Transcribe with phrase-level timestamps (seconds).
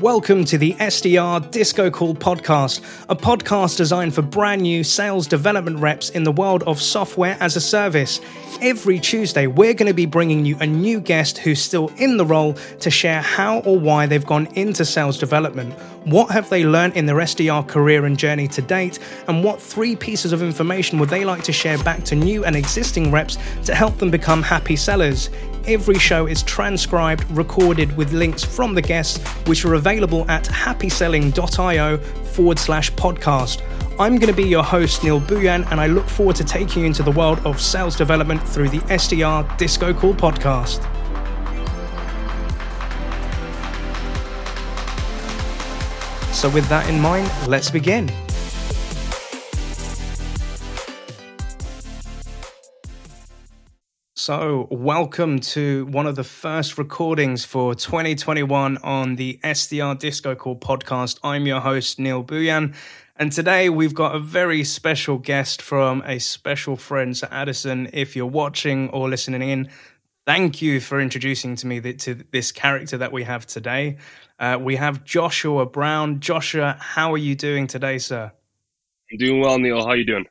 [0.00, 6.08] Welcome to the SDR DiscoCall podcast, a podcast designed for brand new sales development reps
[6.08, 8.18] in the world of software as a service.
[8.62, 12.24] Every Tuesday, we're going to be bringing you a new guest who's still in the
[12.24, 15.74] role to share how or why they've gone into sales development.
[16.04, 18.98] What have they learned in their SDR career and journey to date?
[19.28, 22.56] And what three pieces of information would they like to share back to new and
[22.56, 25.28] existing reps to help them become happy sellers?
[25.66, 31.98] Every show is transcribed, recorded with links from the guests, which are available at happyselling.io
[31.98, 33.60] forward slash podcast.
[34.00, 36.86] I'm going to be your host, Neil Buyan, and I look forward to taking you
[36.86, 40.89] into the world of sales development through the SDR DiscoCall podcast.
[46.40, 48.10] So, with that in mind, let's begin.
[54.16, 61.18] So, welcome to one of the first recordings for 2021 on the SDR DiscoCall podcast.
[61.22, 62.74] I'm your host, Neil Buyan,
[63.16, 67.90] and today we've got a very special guest from a special friend, Sir Addison.
[67.92, 69.68] If you're watching or listening in,
[70.24, 73.98] thank you for introducing to me to this character that we have today.
[74.40, 76.18] Uh, we have Joshua Brown.
[76.18, 78.32] Joshua, how are you doing today, sir?
[79.12, 79.82] I'm doing well, Neil.
[79.82, 80.24] How are you doing?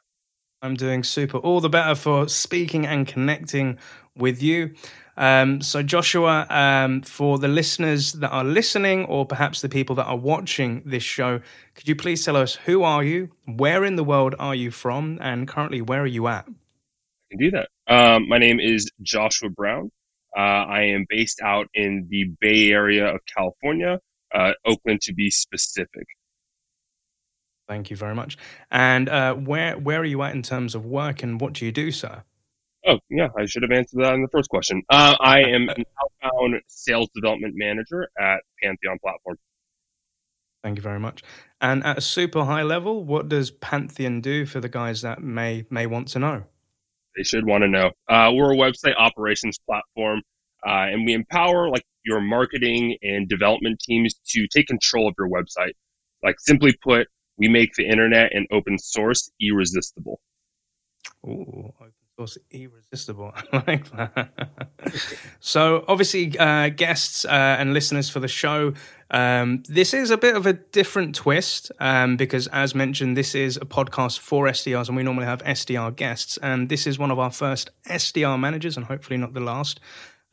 [0.64, 1.38] I'm doing super.
[1.38, 3.78] All the better for speaking and connecting
[4.18, 4.74] with you.
[5.16, 10.06] Um, so, Joshua, um, for the listeners that are listening, or perhaps the people that
[10.06, 11.42] are watching this show,
[11.76, 15.20] could you please tell us who are you, where in the world are you from,
[15.22, 16.46] and currently where are you at?
[16.48, 17.68] I can do that.
[17.88, 19.92] Um, my name is Joshua Brown.
[20.36, 24.00] Uh, I am based out in the Bay Area of California,
[24.34, 26.06] uh, Oakland to be specific.
[27.68, 28.38] Thank you very much.
[28.72, 31.72] And uh, where where are you at in terms of work, and what do you
[31.72, 32.24] do, sir?
[32.88, 34.82] Oh, yeah, I should have answered that in the first question.
[34.90, 39.38] Uh, I am an outbound sales development manager at Pantheon Platform.
[40.64, 41.24] Thank you very much.
[41.62, 45.66] And at a super high level, what does Pantheon do for the guys that may
[45.70, 46.44] may want to know?
[47.20, 47.92] They should want to know.
[48.08, 50.22] Uh, we're a website operations platform,
[50.66, 55.28] uh, and we empower like your marketing and development teams to take control of your
[55.28, 55.74] website.
[56.24, 57.08] Like simply put,
[57.38, 60.22] we make the internet and open source irresistible.
[61.26, 61.74] Ooh,
[62.20, 63.32] source irresistible.
[63.54, 64.30] I like that.
[65.40, 68.74] so, obviously, uh, guests uh, and listeners for the show,
[69.10, 73.56] um, this is a bit of a different twist um, because, as mentioned, this is
[73.56, 76.38] a podcast for SDRs, and we normally have SDR guests.
[76.42, 79.80] And this is one of our first SDR managers, and hopefully not the last.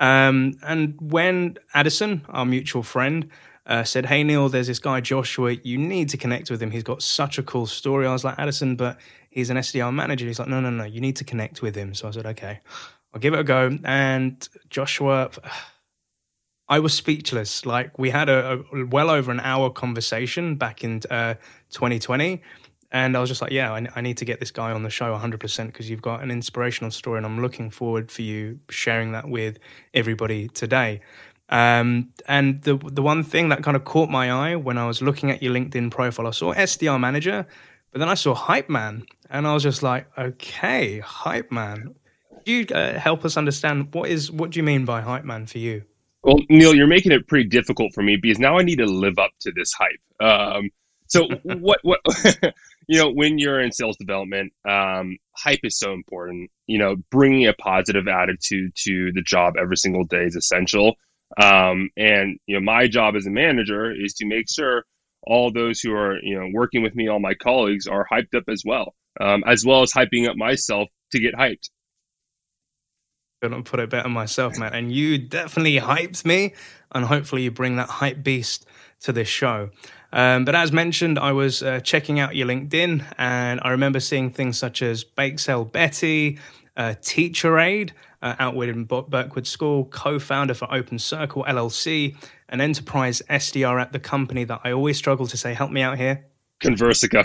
[0.00, 3.30] Um, and when Addison, our mutual friend,
[3.66, 5.52] uh, said, Hey, Neil, there's this guy, Joshua.
[5.62, 6.70] You need to connect with him.
[6.70, 8.06] He's got such a cool story.
[8.06, 8.98] I was like, Addison, but
[9.36, 10.26] he's an SDR manager.
[10.26, 11.94] He's like, No, no, no, you need to connect with him.
[11.94, 12.60] So I said, Okay,
[13.14, 13.78] I'll give it a go.
[13.84, 15.30] And Joshua,
[16.68, 17.64] I was speechless.
[17.64, 21.34] Like, we had a, a well over an hour conversation back in uh,
[21.70, 22.42] 2020.
[22.90, 24.90] And I was just like, yeah, I, I, need to get this guy on the
[24.90, 29.12] show 100% because you've got an inspirational story, and I'm looking forward for you sharing
[29.12, 29.58] that with
[29.92, 31.00] everybody today.
[31.48, 35.02] Um, and the the one thing that kind of caught my eye when I was
[35.02, 37.46] looking at your LinkedIn profile, I saw SDR manager,
[37.96, 41.94] but then I saw hype man, and I was just like, okay, hype man.
[42.44, 45.46] Do you uh, help us understand what is what do you mean by hype man
[45.46, 45.82] for you?
[46.22, 49.18] Well, Neil, you're making it pretty difficult for me because now I need to live
[49.18, 49.88] up to this hype.
[50.20, 50.68] Um,
[51.06, 52.00] so what what
[52.86, 56.50] you know when you're in sales development, um, hype is so important.
[56.66, 60.96] You know, bringing a positive attitude to the job every single day is essential.
[61.42, 64.84] Um, and you know, my job as a manager is to make sure
[65.26, 68.44] all those who are you know working with me, all my colleagues, are hyped up
[68.48, 71.70] as well, um, as well as hyping up myself to get hyped.
[73.42, 74.72] Couldn't put it better myself, man.
[74.72, 76.54] And you definitely hyped me,
[76.92, 78.66] and hopefully you bring that hype beast
[79.00, 79.70] to this show.
[80.12, 84.30] Um, but as mentioned, I was uh, checking out your LinkedIn, and I remember seeing
[84.30, 86.38] things such as Bake Sale Betty,
[86.76, 87.92] uh, Teacher Aid,
[88.22, 92.16] uh, Outward in Birkwood School, co founder for Open Circle LLC,
[92.48, 95.98] an enterprise SDR at the company that I always struggle to say, help me out
[95.98, 96.26] here.
[96.60, 97.24] Conversica.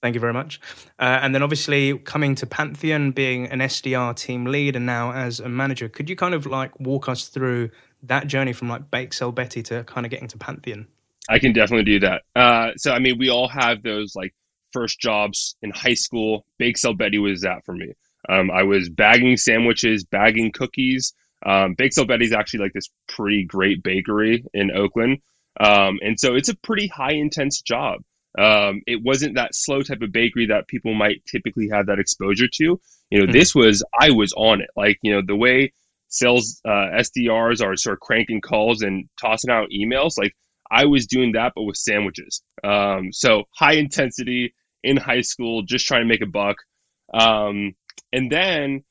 [0.00, 0.60] Thank you very much.
[0.98, 5.40] Uh, and then obviously coming to Pantheon, being an SDR team lead and now as
[5.40, 7.70] a manager, could you kind of like walk us through
[8.04, 10.86] that journey from like Bake Sale Betty to kind of getting to Pantheon?
[11.28, 12.22] I can definitely do that.
[12.36, 14.34] Uh, so, I mean, we all have those like
[14.72, 16.46] first jobs in high school.
[16.58, 17.92] Bake Sale Betty was that for me.
[18.28, 21.12] Um, I was bagging sandwiches, bagging cookies.
[21.44, 25.18] Um, Bake Sale Betty's actually like this pretty great bakery in Oakland.
[25.60, 28.00] Um, and so it's a pretty high intense job.
[28.38, 32.48] Um, it wasn't that slow type of bakery that people might typically have that exposure
[32.54, 32.80] to.
[33.10, 33.32] You know, mm-hmm.
[33.32, 34.70] this was, I was on it.
[34.76, 35.72] Like, you know, the way
[36.08, 40.34] sales uh, SDRs are sort of cranking calls and tossing out emails, like
[40.70, 42.42] I was doing that, but with sandwiches.
[42.62, 46.56] Um, so high intensity in high school, just trying to make a buck.
[47.12, 47.74] Um,
[48.12, 48.84] and then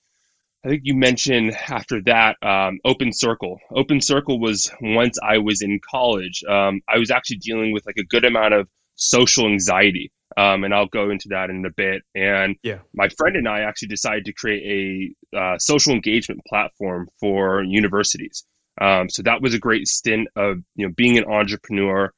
[0.66, 3.60] I think you mentioned after that um, Open Circle.
[3.72, 6.44] Open Circle was once I was in college.
[6.50, 10.74] Um, I was actually dealing with like a good amount of social anxiety, um, and
[10.74, 12.02] I'll go into that in a bit.
[12.16, 12.80] And yeah.
[12.94, 18.44] my friend and I actually decided to create a uh, social engagement platform for universities.
[18.82, 22.12] Um, so that was a great stint of you know being an entrepreneur,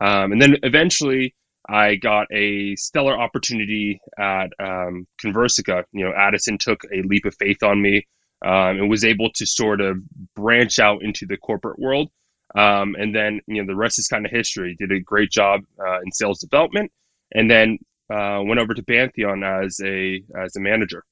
[0.00, 1.34] um, and then eventually
[1.68, 5.84] I got a stellar opportunity at um, Conversica.
[5.92, 8.06] You know, Addison took a leap of faith on me
[8.44, 9.98] um, and was able to sort of
[10.34, 12.10] branch out into the corporate world.
[12.54, 14.76] Um, and then, you know, the rest is kind of history.
[14.78, 16.92] Did a great job uh, in sales development,
[17.32, 17.78] and then
[18.12, 21.02] uh, went over to Pantheon as a as a manager.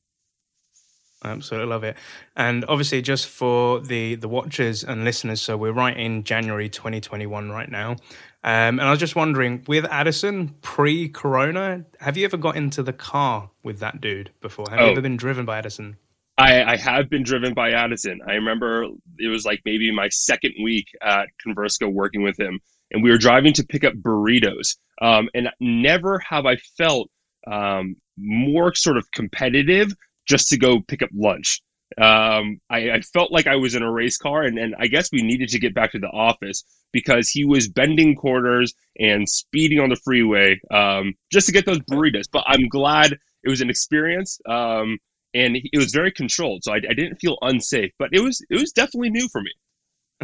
[1.25, 1.96] Absolutely love it.
[2.37, 7.50] And obviously, just for the the watchers and listeners, so we're right in January 2021
[7.50, 7.96] right now.
[8.44, 12.82] Um, and I was just wondering, with Addison pre Corona, have you ever got into
[12.82, 14.66] the car with that dude before?
[14.68, 14.84] Have oh.
[14.86, 15.96] you ever been driven by Addison?
[16.38, 18.20] I, I, have been driven by Addison.
[18.26, 18.86] I remember
[19.18, 22.58] it was like maybe my second week at Conversica working with him,
[22.90, 24.76] and we were driving to pick up burritos.
[25.00, 27.10] Um, and never have I felt
[27.46, 29.92] um, more sort of competitive
[30.26, 31.60] just to go pick up lunch.
[31.98, 35.10] Um, I, I, felt like I was in a race car, and, and I guess
[35.12, 39.80] we needed to get back to the office because he was bending corners and speeding
[39.80, 42.24] on the freeway um, just to get those burritos.
[42.30, 44.98] But I'm glad it was an experience, um,
[45.34, 47.92] and it was very controlled, so I, I didn't feel unsafe.
[47.98, 49.52] But it was it was definitely new for me.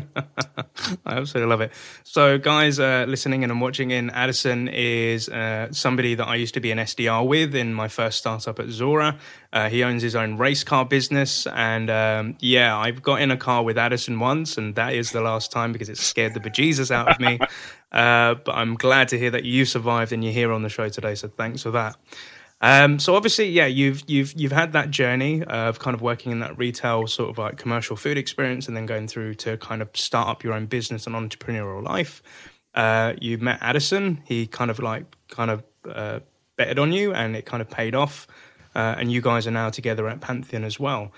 [1.06, 1.72] I absolutely love it.
[2.04, 6.60] So, guys uh, listening and watching in, Addison is uh, somebody that I used to
[6.60, 9.18] be an SDR with in my first startup at Zora.
[9.52, 11.46] Uh, he owns his own race car business.
[11.46, 15.20] And um, yeah, I've got in a car with Addison once, and that is the
[15.20, 17.38] last time because it scared the bejesus out of me.
[17.90, 20.90] Uh, but I'm glad to hear that you survived and you're here on the show
[20.90, 21.14] today.
[21.14, 21.96] So, thanks for that.
[22.60, 26.40] Um, so obviously, yeah, you've you've you've had that journey of kind of working in
[26.40, 29.90] that retail sort of like commercial food experience, and then going through to kind of
[29.94, 32.22] start up your own business and entrepreneurial life.
[32.74, 34.22] Uh, you met Addison.
[34.24, 36.20] He kind of like kind of uh,
[36.56, 38.26] betted on you, and it kind of paid off.
[38.74, 41.12] Uh, and you guys are now together at Pantheon as well.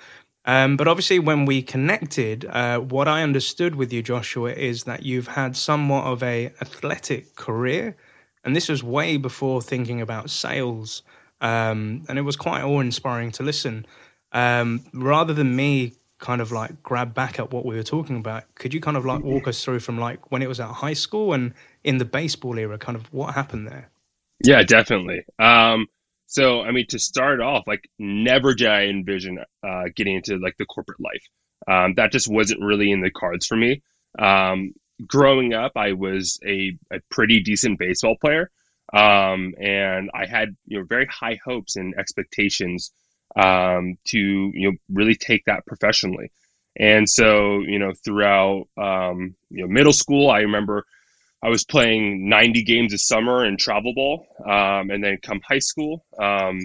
[0.44, 5.04] Um, but obviously, when we connected, uh, what I understood with you, Joshua, is that
[5.04, 7.96] you've had somewhat of a athletic career,
[8.44, 11.02] and this was way before thinking about sales
[11.40, 13.86] um, and it was quite awe inspiring to listen.
[14.32, 18.44] Um, rather than me kind of like grab back at what we were talking about,
[18.54, 20.92] could you kind of like walk us through from like when it was at high
[20.92, 23.90] school and in the baseball era, kind of what happened there?
[24.44, 25.24] Yeah, definitely.
[25.38, 25.86] Um,
[26.26, 30.56] so, I mean, to start off, like, never did I envision uh, getting into like
[30.58, 31.26] the corporate life.
[31.66, 33.82] Um, that just wasn't really in the cards for me.
[34.18, 34.72] Um,
[35.06, 38.50] growing up, I was a, a pretty decent baseball player.
[38.92, 42.92] Um, and I had you know very high hopes and expectations
[43.36, 46.32] um, to you know really take that professionally.
[46.76, 50.84] And so you know throughout um, you know middle school, I remember
[51.42, 55.60] I was playing 90 games a summer in travel ball, um, and then come high
[55.60, 56.60] school um,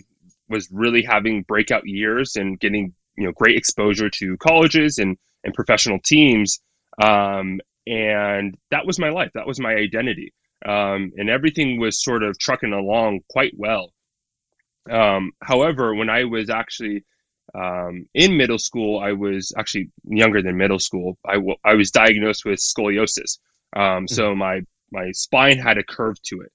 [0.49, 5.53] was really having breakout years and getting you know great exposure to colleges and and
[5.53, 6.59] professional teams.
[7.01, 9.29] Um, and that was my life.
[9.35, 10.33] That was my identity
[10.65, 13.91] um, and everything was sort of trucking along quite well.
[14.89, 17.03] Um, however, when I was actually
[17.53, 21.17] um, in middle school, I was actually younger than middle school.
[21.25, 23.39] I, w- I was diagnosed with scoliosis.
[23.75, 24.39] Um, so mm-hmm.
[24.39, 26.51] my, my spine had a curve to it.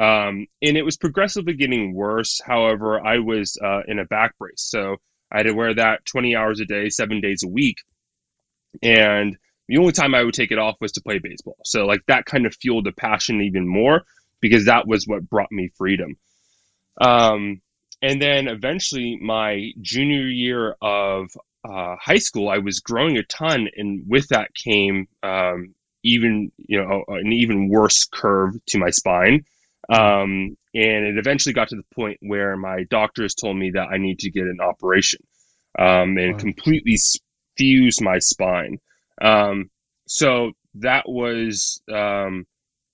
[0.00, 2.40] Um, and it was progressively getting worse.
[2.44, 4.62] However, I was uh, in a back brace.
[4.62, 4.96] So
[5.32, 7.76] I had to wear that 20 hours a day, seven days a week.
[8.82, 9.36] And
[9.68, 11.58] the only time I would take it off was to play baseball.
[11.64, 14.02] So like that kind of fueled the passion even more
[14.40, 16.16] because that was what brought me freedom.
[17.00, 17.60] Um,
[18.00, 21.30] and then eventually my junior year of
[21.68, 26.82] uh, high school, I was growing a ton, and with that came um, even you
[26.82, 29.44] know an even worse curve to my spine.
[29.90, 33.96] Um, and it eventually got to the point where my doctors told me that I
[33.96, 35.20] need to get an operation
[35.78, 36.38] um, and wow.
[36.38, 36.96] completely
[37.56, 38.78] fuse my spine.
[39.20, 39.70] Um,
[40.06, 42.46] so that was um,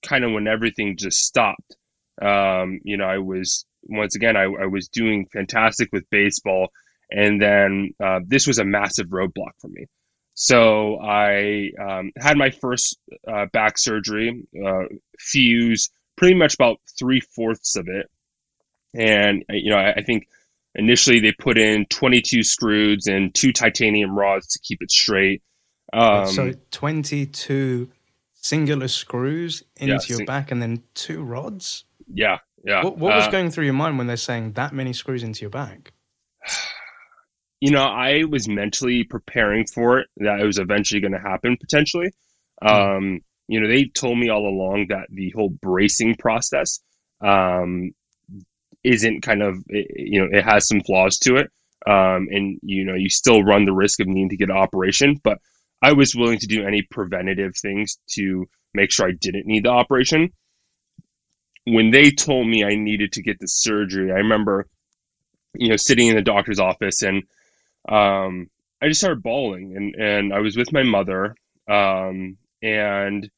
[0.05, 1.75] kind of when everything just stopped.
[2.21, 6.69] Um, you know, I was once again I, I, was doing fantastic with baseball,
[7.11, 9.85] and then uh, this was a massive roadblock for me.
[10.33, 14.83] So I um, had my first uh, back surgery, uh,
[15.19, 18.09] fuse pretty much about three fourths of it,
[18.93, 20.27] and you know I, I think
[20.73, 25.41] initially they put in 22 screws and two titanium rods to keep it straight.
[25.93, 27.89] Um, so 22
[28.33, 31.85] singular screws into Yeah, your sing- back and then two rods.
[32.13, 32.83] Yeah, yeah.
[32.83, 35.41] What, what was Uh, going through your mind when they're saying that many screws into
[35.41, 35.93] your back?
[37.61, 41.57] you know, I was mentally preparing for it that it was eventually going to happen
[41.57, 42.11] potentially.
[42.61, 46.79] Um, you know, they told me all along that the whole bracing process
[47.21, 47.91] um,
[48.83, 51.51] isn't kind of, you know, it has some flaws to it.
[51.87, 55.19] Um, and, you know, you still run the risk of needing to get an operation,
[55.23, 55.37] but
[55.81, 59.69] I was willing to do any preventative things to make sure I didn't need the
[59.69, 60.31] operation.
[61.65, 64.67] When they told me I needed to get the surgery, I remember,
[65.55, 67.23] you know, sitting in the doctor's office and
[67.87, 68.49] um,
[68.81, 71.35] I just started bawling, and and I was with my mother,
[71.69, 73.29] um, and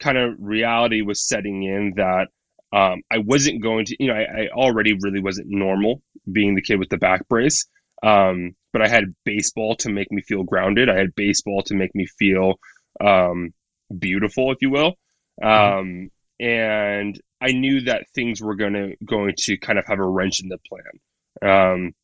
[0.00, 2.28] kind of reality was setting in that
[2.72, 6.62] um, I wasn't going to, you know, I, I already really wasn't normal being the
[6.62, 7.66] kid with the back brace,
[8.02, 10.90] um, but I had baseball to make me feel grounded.
[10.90, 12.58] I had baseball to make me feel
[13.00, 13.54] um,
[13.96, 14.96] beautiful, if you will,
[15.40, 20.04] um, and I knew that things were going to going to kind of have a
[20.04, 21.50] wrench in the plan.
[21.50, 21.94] Um,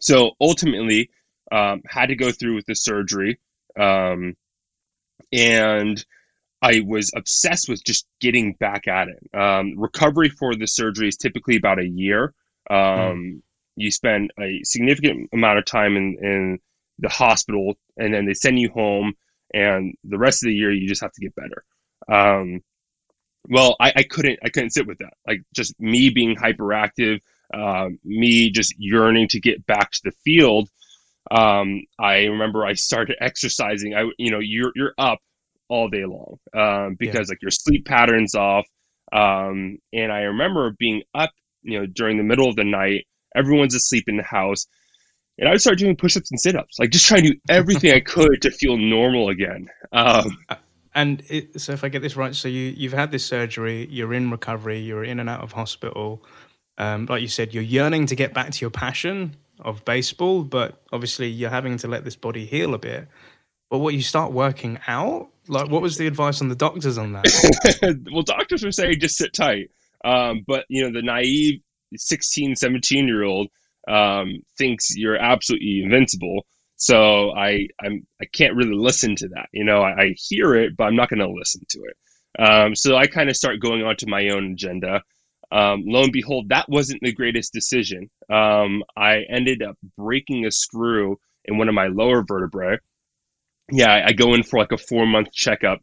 [0.00, 1.10] so ultimately,
[1.52, 3.38] um, had to go through with the surgery,
[3.78, 4.34] um,
[5.32, 6.04] and
[6.60, 9.38] I was obsessed with just getting back at it.
[9.38, 12.34] Um, recovery for the surgery is typically about a year.
[12.68, 13.44] Um,
[13.76, 16.58] You spend a significant amount of time in, in
[16.98, 19.14] the hospital, and then they send you home,
[19.54, 21.64] and the rest of the year you just have to get better.
[22.08, 22.60] Um,
[23.48, 25.14] well, I, I couldn't I couldn't sit with that.
[25.26, 27.20] Like just me being hyperactive,
[27.52, 30.68] um, me just yearning to get back to the field.
[31.30, 33.94] Um, I remember I started exercising.
[33.94, 35.18] I you know you're you're up
[35.68, 38.66] all day long um, because like your sleep patterns off.
[39.12, 41.30] Um, and I remember being up
[41.62, 43.06] you know during the middle of the night.
[43.36, 44.66] Everyone's asleep in the house.
[45.38, 48.00] And I would start doing push-ups and sit-ups, like just trying to do everything I
[48.04, 49.68] could to feel normal again.
[49.92, 50.38] Um,
[50.94, 54.12] And it, so, if I get this right, so you you've had this surgery, you're
[54.12, 56.22] in recovery, you're in and out of hospital.
[56.78, 60.82] Um, like you said, you're yearning to get back to your passion of baseball, but
[60.92, 63.08] obviously you're having to let this body heal a bit.
[63.70, 65.30] But what you start working out?
[65.48, 68.04] Like, what was the advice on the doctors on that?
[68.12, 69.70] well, doctors were saying just sit tight.
[70.04, 71.60] Um, but, you know, the naive
[71.96, 73.48] 16, 17 year old
[73.88, 76.46] um, thinks you're absolutely invincible.
[76.76, 79.48] So I, I'm, I can't really listen to that.
[79.52, 81.96] You know, I, I hear it, but I'm not going to listen to it.
[82.38, 85.02] Um, so I kind of start going on to my own agenda.
[85.52, 88.10] Um, lo and behold, that wasn't the greatest decision.
[88.30, 92.78] Um, I ended up breaking a screw in one of my lower vertebrae.
[93.70, 95.80] Yeah, I, I go in for like a four month checkup.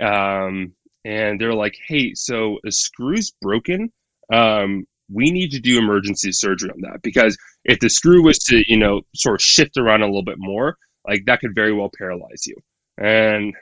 [0.00, 0.72] Um,
[1.04, 3.92] and they're like, hey, so a screw's broken.
[4.32, 8.62] Um, we need to do emergency surgery on that because if the screw was to,
[8.66, 11.90] you know, sort of shift around a little bit more, like that could very well
[11.96, 12.56] paralyze you.
[12.96, 13.54] And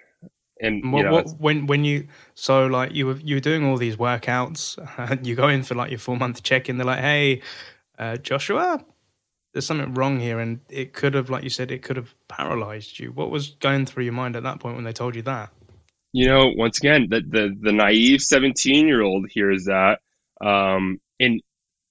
[0.61, 3.77] and What, know, what, when when you so like you were you were doing all
[3.77, 6.77] these workouts, and you go in for like your four month check in.
[6.77, 7.43] They're like, "Hey,
[7.99, 8.85] uh, Joshua,
[9.53, 13.01] there's something wrong here," and it could have, like you said, it could have paralyzed
[13.01, 13.11] you.
[13.11, 15.51] What was going through your mind at that point when they told you that?
[16.13, 20.01] you know, once again, the the, the naive seventeen year old hears that,
[20.45, 21.43] um, and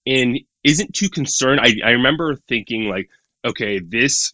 [0.06, 1.60] and isn't too concerned.
[1.62, 3.10] I I remember thinking like,
[3.46, 4.34] okay, this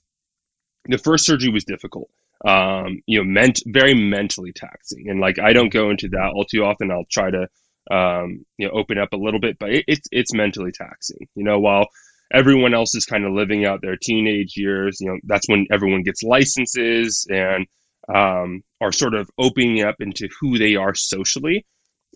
[0.86, 2.10] the first surgery was difficult.
[2.46, 6.46] Um, you know, meant very mentally taxing, and like I don't go into that all
[6.46, 6.92] too often.
[6.92, 7.48] I'll try to
[7.89, 11.27] um, you know open up a little bit, but it, it's it's mentally taxing.
[11.36, 11.88] You know, while
[12.34, 16.04] everyone else is kind of living out their teenage years, you know, that's when everyone
[16.04, 17.66] gets licenses and
[18.13, 21.66] um, are sort of opening up into who they are socially.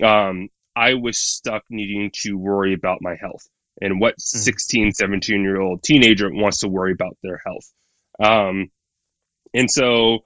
[0.03, 3.47] Um, I was stuck needing to worry about my health
[3.81, 7.71] and what 16, 17 year old teenager wants to worry about their health.
[8.23, 8.69] Um,
[9.53, 10.19] and so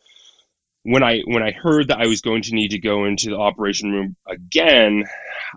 [0.83, 3.37] when I when I heard that I was going to need to go into the
[3.37, 5.05] operation room again,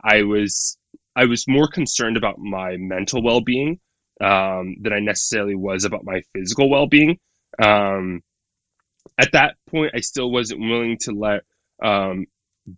[0.02, 0.78] I was
[1.14, 3.80] I was more concerned about my mental well being
[4.23, 7.18] um, than I necessarily was about my physical well being.
[7.62, 8.23] Um,
[9.18, 11.42] at that point, I still wasn't willing to let
[11.83, 12.26] um,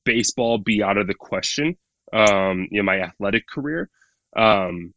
[0.04, 1.76] baseball be out of the question.
[2.12, 3.88] Um, you know, my athletic career.
[4.36, 4.94] Um,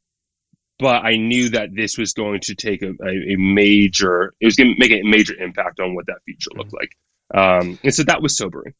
[0.79, 4.55] but I knew that this was going to take a, a, a major, it was
[4.55, 6.91] going to make a major impact on what that future looked like.
[7.34, 8.74] Um, and so that was sobering.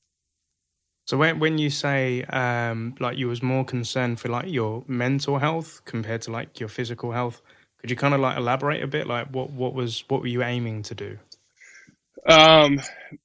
[1.06, 5.38] So when when you say um, like you was more concerned for like your mental
[5.38, 7.42] health compared to like your physical health,
[7.80, 9.06] could you kind of like elaborate a bit?
[9.08, 11.20] Like what what was what were you aiming to do?
[12.30, 12.80] Um,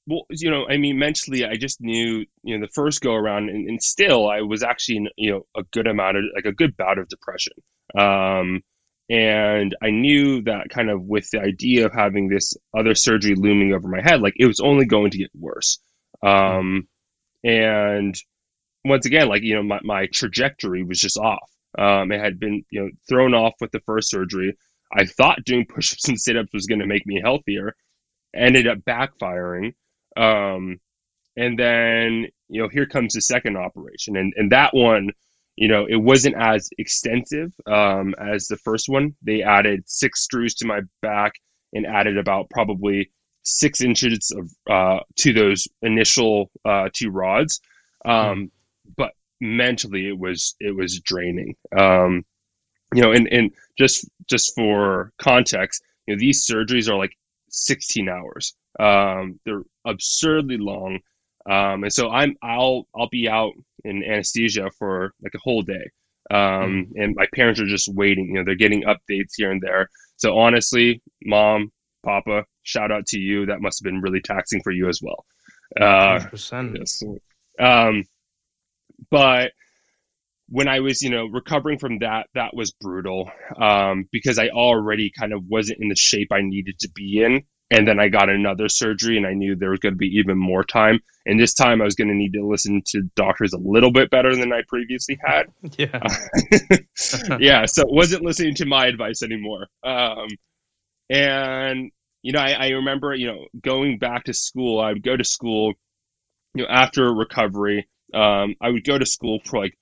[0.07, 3.49] well, you know, I mean, mentally, I just knew, you know, the first go around,
[3.49, 6.51] and, and still, I was actually, in, you know, a good amount of like a
[6.51, 7.53] good bout of depression.
[7.97, 8.61] Um,
[9.09, 13.73] and I knew that kind of with the idea of having this other surgery looming
[13.73, 15.79] over my head, like it was only going to get worse.
[16.21, 16.87] Um,
[17.43, 18.15] and
[18.85, 21.49] once again, like you know, my, my trajectory was just off.
[21.77, 24.55] Um, it had been you know thrown off with the first surgery.
[24.95, 27.75] I thought doing push-ups and sit-ups was going to make me healthier.
[28.35, 29.73] Ended up backfiring.
[30.17, 30.79] Um,
[31.37, 35.09] and then you know here comes the second operation, and and that one,
[35.59, 39.13] you know, it wasn't as extensive um, as the first one.
[39.21, 41.33] They added six screws to my back
[41.73, 43.11] and added about probably
[43.43, 47.59] six inches of uh, to those initial uh, two rods.
[48.05, 48.51] Um,
[48.95, 51.55] but mentally, it was it was draining.
[51.77, 52.25] Um,
[52.93, 57.15] you know, and and just just for context, you know, these surgeries are like
[57.49, 58.55] 16 hours.
[58.79, 60.99] Um, they're absurdly long,
[61.49, 63.53] um, and so I'm I'll I'll be out
[63.83, 65.89] in anesthesia for like a whole day.
[66.31, 66.87] Um, mm.
[66.95, 68.27] and my parents are just waiting.
[68.27, 69.89] You know, they're getting updates here and there.
[70.17, 71.71] So honestly, mom,
[72.03, 73.45] papa, shout out to you.
[73.47, 75.25] That must have been really taxing for you as well.
[75.79, 76.19] Uh,
[76.75, 77.03] yes.
[77.59, 78.03] Um,
[79.09, 79.51] but
[80.49, 85.11] when I was, you know, recovering from that, that was brutal um, because I already
[85.17, 87.43] kind of wasn't in the shape I needed to be in.
[87.71, 90.39] And then I got another surgery and I knew there was going to be even
[90.39, 91.01] more time.
[91.27, 94.09] And this time I was going to need to listen to doctors a little bit
[94.09, 95.45] better than I previously had.
[95.77, 95.99] Yeah.
[97.39, 97.65] yeah.
[97.65, 99.67] So it wasn't listening to my advice anymore.
[99.83, 100.29] Um,
[101.11, 101.91] and,
[102.23, 105.23] you know, I, I remember, you know, going back to school, I would go to
[105.23, 105.73] school,
[106.55, 109.77] you know, after recovery um, I would go to school for like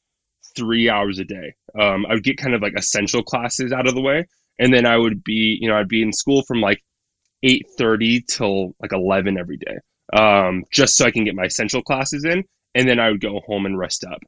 [0.58, 1.54] three hours a day.
[1.80, 4.26] Um, I would get kind of like essential classes out of the way,
[4.60, 6.82] and then I would be, you know, I'd be in school from like
[7.44, 9.78] eight thirty till like eleven every day,
[10.14, 12.44] um, just so I can get my essential classes in,
[12.76, 14.20] and then I would go home and rest up.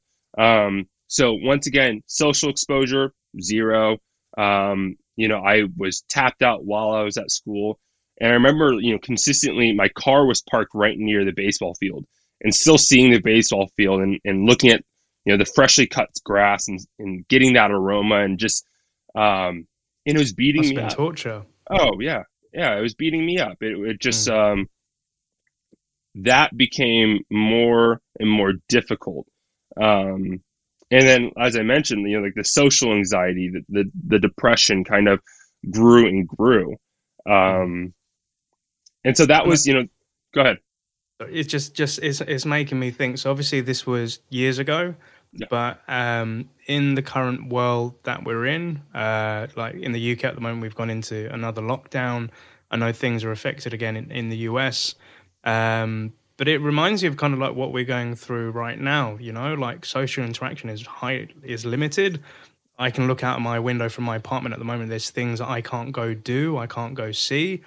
[0.41, 3.98] Um, so once again, social exposure zero.
[4.38, 7.79] Um, you know, I was tapped out while I was at school,
[8.21, 12.06] and I remember, you know, consistently my car was parked right near the baseball field
[12.41, 14.84] and still seeing the baseball field and, and looking at
[15.25, 18.65] you know the freshly cut grass and, and getting that aroma and just
[19.15, 19.67] um
[20.05, 20.95] and it was beating Must me up.
[20.95, 21.45] torture.
[21.69, 23.58] Oh yeah, yeah, it was beating me up.
[23.62, 24.34] It, it just mm.
[24.34, 24.69] um
[26.15, 29.27] that became more and more difficult.
[29.79, 30.41] Um,
[30.91, 34.84] and then, as I mentioned, you know, like the social anxiety, the the, the depression
[34.84, 35.19] kind of
[35.69, 36.77] grew and grew.
[37.29, 37.93] Um,
[39.03, 39.86] and so that was, you know,
[40.34, 40.58] go ahead
[41.19, 43.17] it's just just it's, it's making me think.
[43.17, 44.95] So obviously this was years ago
[45.34, 45.47] yeah.
[45.49, 50.36] but um, in the current world that we're in uh, like in the uk at
[50.36, 52.29] the moment we've gone into another lockdown.
[52.71, 54.95] I know things are affected again in, in the us
[55.43, 59.17] um, but it reminds you of kind of like what we're going through right now
[59.19, 59.53] you know?
[59.53, 62.21] Like social interaction is high is limited.
[62.77, 64.89] I can look out of my window from my apartment at the moment.
[64.89, 67.62] There's things i can't go do i can't go see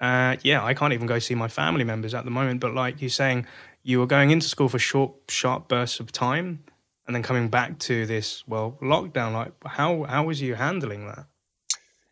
[0.00, 2.60] uh, yeah, I can't even go see my family members at the moment.
[2.60, 3.46] But like you're saying,
[3.82, 6.64] you were going into school for short, sharp bursts of time,
[7.06, 9.32] and then coming back to this well lockdown.
[9.32, 11.26] Like, how how was you handling that?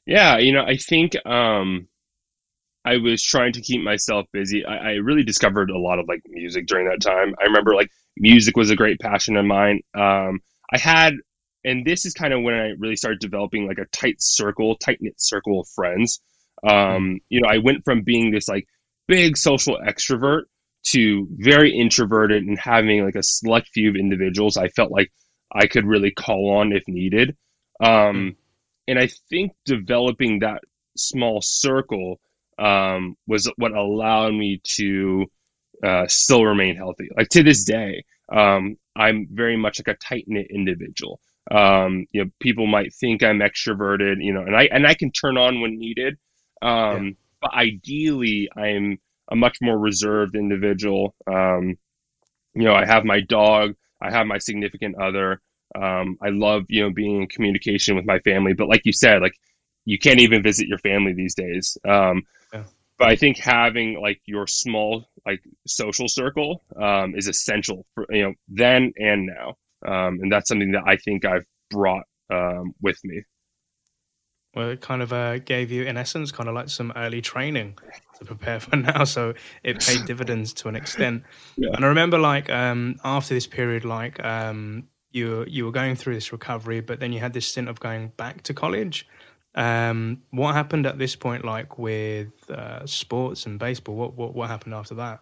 [0.06, 1.88] Yeah, you know, I think um,
[2.84, 4.64] I was trying to keep myself busy.
[4.64, 7.34] I, I, really discovered a lot of like music during that time.
[7.38, 9.80] I remember like music was a great passion of mine.
[9.94, 10.40] Um,
[10.72, 11.14] I had,
[11.64, 14.98] and this is kind of when I really started developing like a tight circle, tight
[15.02, 16.20] knit circle of friends.
[16.66, 18.66] Um, you know, I went from being this like
[19.06, 20.42] big social extrovert
[20.88, 25.12] to very introverted and having like a select few of individuals I felt like
[25.52, 27.36] I could really call on if needed.
[27.82, 28.36] Um,
[28.86, 30.62] and I think developing that
[30.96, 32.20] small circle
[32.58, 35.26] um, was what allowed me to
[35.84, 37.08] uh, still remain healthy.
[37.16, 41.20] Like to this day, um, I'm very much like a tight knit individual.
[41.50, 45.12] Um, you know, people might think I'm extroverted, you know, and I and I can
[45.12, 46.18] turn on when needed,
[46.62, 47.10] um, yeah.
[47.40, 48.98] But ideally, I'm
[49.30, 51.14] a much more reserved individual.
[51.26, 51.76] Um,
[52.54, 55.40] you know, I have my dog, I have my significant other.
[55.74, 58.54] Um, I love, you know, being in communication with my family.
[58.54, 59.34] But like you said, like
[59.84, 61.76] you can't even visit your family these days.
[61.86, 62.64] Um, yeah.
[62.98, 68.22] But I think having like your small like social circle um, is essential for you
[68.22, 72.98] know then and now, um, and that's something that I think I've brought um, with
[73.04, 73.22] me.
[74.58, 77.78] Well, it kind of uh, gave you, in essence, kind of like some early training
[78.18, 79.04] to prepare for now.
[79.04, 81.22] So it paid dividends to an extent.
[81.56, 81.70] Yeah.
[81.74, 86.14] And I remember, like um, after this period, like um, you you were going through
[86.14, 89.06] this recovery, but then you had this stint of going back to college.
[89.54, 93.94] Um, what happened at this point, like with uh, sports and baseball?
[93.94, 95.20] What, what what happened after that?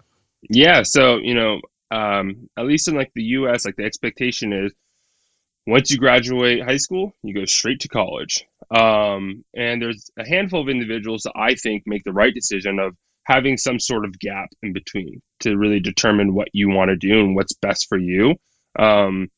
[0.49, 4.73] Yeah, so you know, um, at least in like the U.S., like the expectation is
[5.67, 8.47] once you graduate high school, you go straight to college.
[8.71, 12.97] Um, and there's a handful of individuals that I think make the right decision of
[13.25, 17.21] having some sort of gap in between to really determine what you want to do
[17.21, 18.37] and what's best for you.
[18.79, 19.29] Um,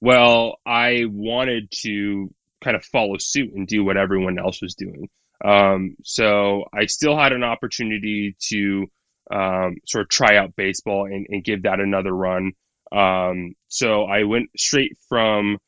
[0.00, 5.08] well, I wanted to kind of follow suit and do what everyone else was doing.
[5.44, 8.86] Um, so I still had an opportunity to
[9.32, 12.52] um, sort of try out baseball and, and give that another run.
[12.92, 15.58] Um, so I went straight from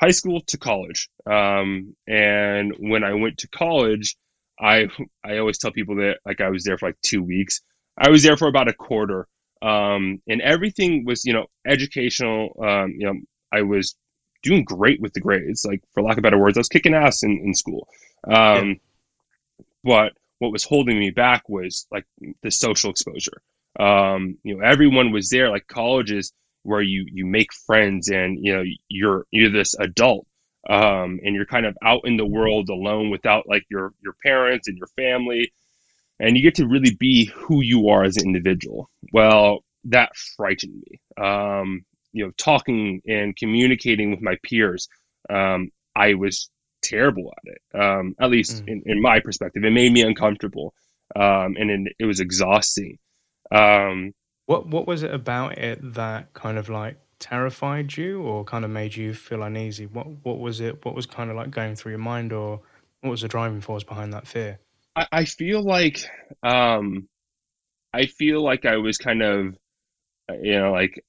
[0.00, 1.08] high school to college.
[1.26, 4.16] Um, and when I went to college,
[4.60, 4.88] I
[5.24, 7.60] I always tell people that like I was there for like two weeks.
[7.98, 9.26] I was there for about a quarter,
[9.60, 12.56] um, and everything was you know educational.
[12.62, 13.14] Um, you know,
[13.52, 13.96] I was
[14.42, 15.64] doing great with the grades.
[15.64, 17.88] Like for lack of better words, I was kicking ass in in school.
[18.24, 18.80] Um.
[19.84, 22.04] But what was holding me back was like
[22.42, 23.42] the social exposure.
[23.78, 25.50] Um, you know, everyone was there.
[25.50, 26.32] Like colleges
[26.62, 30.26] where you you make friends and you know you're you're this adult
[30.68, 34.68] um, and you're kind of out in the world alone without like your your parents
[34.68, 35.52] and your family
[36.20, 38.88] and you get to really be who you are as an individual.
[39.12, 41.00] Well that frightened me.
[41.22, 44.88] Um, you know talking and communicating with my peers
[45.30, 46.50] um, i was
[46.82, 48.68] terrible at it um, at least mm.
[48.68, 49.64] in, in, my perspective.
[49.64, 50.74] It made me uncomfortable
[51.14, 52.98] um, and it, it was exhausting.
[53.50, 54.12] Um,
[54.52, 58.70] what what was it about it that kind of like terrified you or kind of
[58.70, 59.86] made you feel uneasy?
[59.86, 60.84] What what was it?
[60.84, 62.60] What was kind of like going through your mind, or
[63.00, 64.58] what was the driving force behind that fear?
[64.94, 66.04] I, I feel like
[66.42, 67.08] um,
[67.94, 69.56] I feel like I was kind of
[70.42, 71.02] you know like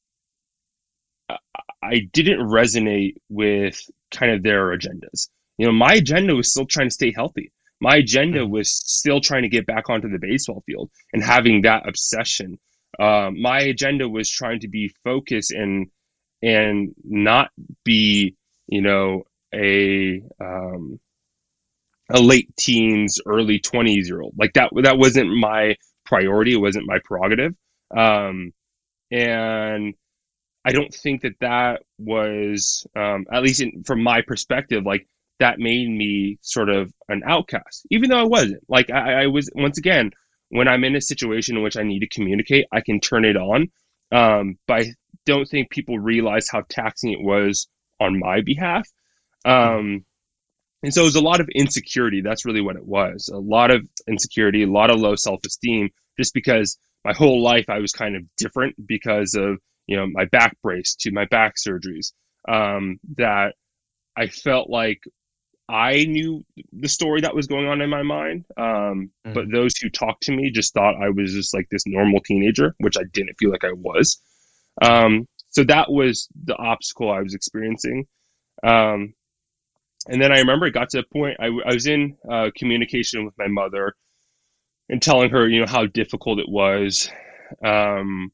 [1.30, 3.78] I didn't resonate with
[4.12, 5.28] kind of their agendas.
[5.58, 7.52] You know, my agenda was still trying to stay healthy.
[7.82, 8.50] My agenda mm.
[8.50, 12.58] was still trying to get back onto the baseball field and having that obsession
[13.00, 15.88] um, my agenda was trying to be focused and
[16.42, 17.50] and not
[17.84, 18.36] be
[18.68, 21.00] you know a um,
[22.12, 24.34] a late teens early 20s year old.
[24.38, 25.76] Like that that wasn't my
[26.06, 26.54] priority.
[26.54, 27.54] It wasn't my prerogative.
[27.96, 28.52] Um,
[29.14, 29.94] and
[30.66, 35.08] i don't think that that was um, at least in, from my perspective like
[35.40, 38.64] that made me sort of an outcast even though i wasn't.
[38.68, 40.12] Like I, I was once again
[40.54, 43.36] when I'm in a situation in which I need to communicate, I can turn it
[43.36, 43.70] on.
[44.12, 44.86] Um, but I
[45.26, 47.68] don't think people realize how taxing it was
[48.00, 48.88] on my behalf.
[49.46, 50.06] Um,
[50.84, 52.22] and so it was a lot of insecurity.
[52.22, 53.32] That's really what it was.
[53.34, 55.90] A lot of insecurity, a lot of low self esteem,
[56.20, 60.26] just because my whole life I was kind of different because of, you know, my
[60.26, 62.12] back brace to my back surgeries.
[62.48, 63.56] Um, that
[64.16, 65.00] I felt like
[65.70, 69.34] I knew the story that was going on in my mind, um, mm.
[69.34, 72.76] but those who talked to me just thought I was just like this normal teenager,
[72.80, 74.20] which I didn't feel like I was.
[74.82, 78.08] Um, so that was the obstacle I was experiencing.
[78.66, 79.14] Um,
[80.08, 83.24] and then I remember it got to a point I, I was in uh, communication
[83.24, 83.94] with my mother
[84.90, 87.10] and telling her, you know, how difficult it was.
[87.64, 88.32] Um,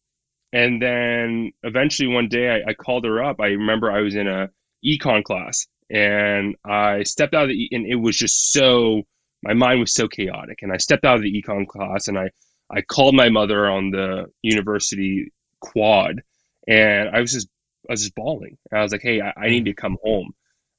[0.52, 3.39] and then eventually one day I, I called her up.
[3.39, 4.50] I remember I was in a
[4.84, 9.04] econ class and I stepped out of the and it was just so
[9.43, 12.30] my mind was so chaotic and I stepped out of the econ class and I
[12.69, 16.21] I called my mother on the university quad
[16.67, 17.47] and I was just
[17.89, 18.58] I was just bawling.
[18.71, 20.32] I was like, hey, I, I need to come home.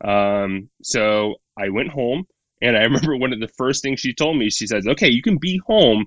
[0.02, 2.24] Um, so I went home
[2.62, 5.22] and I remember one of the first things she told me, she says, okay, you
[5.22, 6.06] can be home,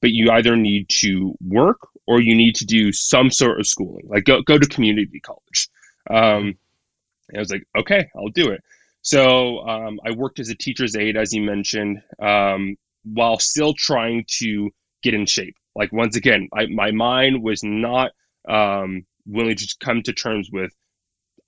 [0.00, 4.06] but you either need to work or you need to do some sort of schooling,
[4.08, 5.68] like go, go to community college.
[6.08, 6.54] Um,
[7.28, 8.60] and I was like, okay, I'll do it.
[9.02, 14.24] So um, I worked as a teacher's aide, as you mentioned, um, while still trying
[14.40, 14.70] to
[15.02, 15.54] get in shape.
[15.74, 18.10] Like once again, I, my mind was not
[18.48, 20.72] um, willing to come to terms with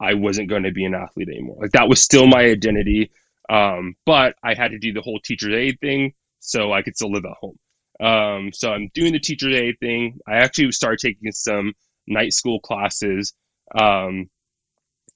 [0.01, 1.59] I wasn't going to be an athlete anymore.
[1.61, 3.11] Like that was still my identity,
[3.51, 7.13] um, but I had to do the whole teacher's aide thing so I could still
[7.13, 7.59] live at home.
[8.01, 10.19] Um, so I'm doing the teacher's aide thing.
[10.27, 11.75] I actually started taking some
[12.07, 13.35] night school classes.
[13.79, 14.31] Um,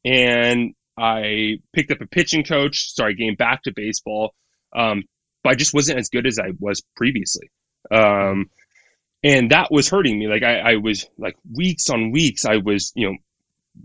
[0.05, 4.35] and I picked up a pitching coach, started getting back to baseball,
[4.77, 5.05] um,
[5.43, 7.51] but I just wasn't as good as I was previously.
[7.91, 8.51] Um,
[9.23, 10.29] and that was hurting me.
[10.29, 13.17] Like I, I, was like weeks on weeks, I was, you know,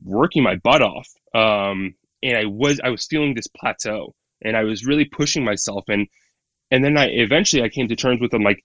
[0.03, 1.07] working my butt off.
[1.33, 5.85] Um, and I was, I was feeling this plateau and I was really pushing myself.
[5.87, 6.07] And,
[6.71, 8.63] and then I eventually I came to terms with them like,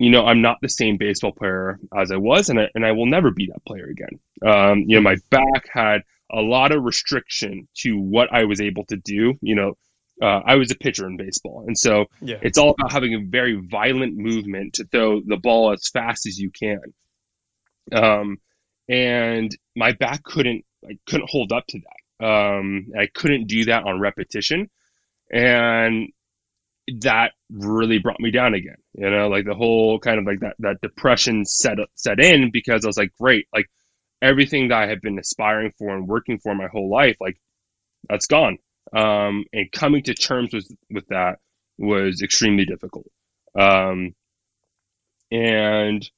[0.00, 2.92] you know, I'm not the same baseball player as I was, and I, and I
[2.92, 4.18] will never be that player again.
[4.44, 6.00] Um, you know, my back had
[6.32, 9.34] a lot of restriction to what I was able to do.
[9.42, 9.74] You know,
[10.22, 12.38] uh, I was a pitcher in baseball, and so yeah.
[12.40, 16.38] it's all about having a very violent movement to throw the ball as fast as
[16.38, 16.80] you can.
[17.92, 18.38] Um,
[18.88, 22.26] and my back couldn't, I couldn't hold up to that.
[22.26, 24.70] Um, I couldn't do that on repetition,
[25.30, 26.08] and
[27.00, 28.76] that really brought me down again.
[28.94, 32.84] You know, like the whole kind of like that that depression set set in because
[32.84, 33.66] I was like, great, like
[34.22, 37.40] everything that I had been aspiring for and working for my whole life, like
[38.08, 38.58] that's gone.
[38.92, 41.38] Um, and coming to terms with with that
[41.78, 43.06] was extremely difficult.
[43.58, 44.14] Um,
[45.30, 46.08] and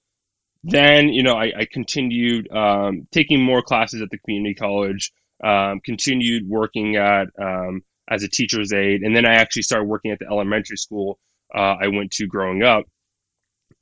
[0.65, 5.13] then you know I, I continued um, taking more classes at the community college,
[5.45, 10.11] um, continued working at um, as a teacher's aide, and then I actually started working
[10.11, 11.19] at the elementary school
[11.55, 12.85] uh, I went to growing up,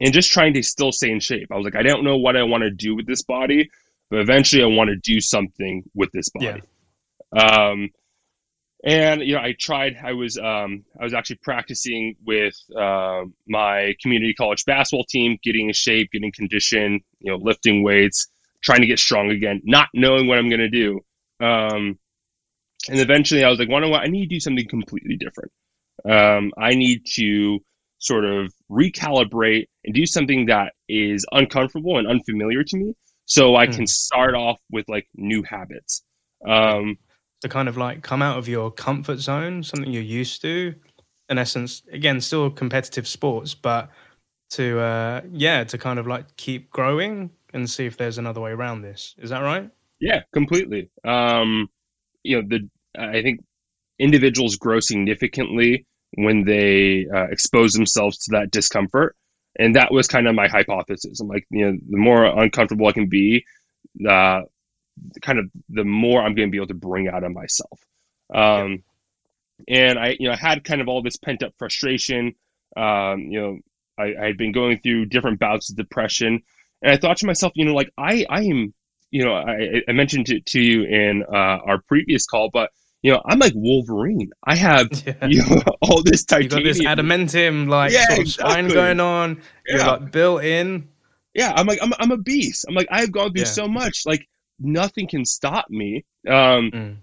[0.01, 1.49] and just trying to still stay in shape.
[1.53, 3.71] I was like, I don't know what I want to do with this body,
[4.11, 6.63] but eventually I want to do something with this body.
[7.35, 7.43] Yeah.
[7.43, 7.91] Um,
[8.83, 9.99] and you know, I tried.
[10.03, 15.69] I was um, I was actually practicing with uh, my community college basketball team, getting
[15.69, 18.29] in shape, getting condition, you know, lifting weights,
[18.63, 21.01] trying to get strong again, not knowing what I'm going to do.
[21.45, 21.99] Um,
[22.89, 25.53] and eventually, I was like, "Why don't I need to do something completely different?
[26.09, 27.61] Um, I need to
[27.99, 32.95] sort of recalibrate and do something that is uncomfortable and unfamiliar to me,
[33.27, 33.77] so I mm.
[33.77, 36.03] can start off with like new habits."
[36.47, 36.97] Um,
[37.41, 40.75] to kind of like come out of your comfort zone, something you're used to.
[41.29, 43.91] In essence, again, still competitive sports, but
[44.51, 48.51] to uh, yeah, to kind of like keep growing and see if there's another way
[48.51, 49.15] around this.
[49.19, 49.71] Is that right?
[50.01, 50.91] Yeah, completely.
[51.05, 51.69] Um,
[52.23, 52.69] you know, the
[53.01, 53.41] I think
[53.99, 59.17] individuals grow significantly when they uh, expose themselves to that discomfort,
[59.59, 61.21] and that was kind of my hypothesis.
[61.21, 63.45] I'm like, you know, the more uncomfortable I can be,
[64.09, 64.43] uh,
[65.23, 67.81] kind of the more I'm going to be able to bring out of myself.
[68.33, 68.83] Um,
[69.69, 72.35] and I, you know, I had kind of all this pent up frustration.
[72.77, 73.59] Um, you know,
[73.99, 76.43] I, I had been going through different bouts of depression,
[76.83, 78.75] and I thought to myself, you know, like I, I am,
[79.11, 82.71] you know, I, I mentioned it to you in uh, our previous call, but
[83.03, 84.31] you know, I'm like Wolverine.
[84.45, 85.27] I have yeah.
[85.27, 88.53] you know all this titanium, you got this adamantium like yeah, sort of exactly.
[88.53, 89.43] spine going on.
[89.67, 89.77] Yeah.
[89.77, 90.89] You're like built in.
[91.35, 92.65] Yeah, I'm like I'm I'm a beast.
[92.69, 93.47] I'm like I've gone through yeah.
[93.47, 94.03] so much.
[94.07, 96.05] Like nothing can stop me.
[96.29, 96.97] Um, mm.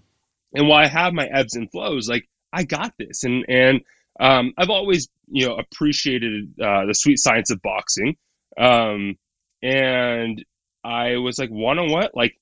[0.54, 3.80] And while I have my ebbs and flows, like I got this, and and
[4.20, 8.16] um, I've always you know appreciated uh, the sweet science of boxing,
[8.56, 9.16] um,
[9.62, 10.44] and
[10.88, 12.16] I was like, one on what?
[12.16, 12.38] Like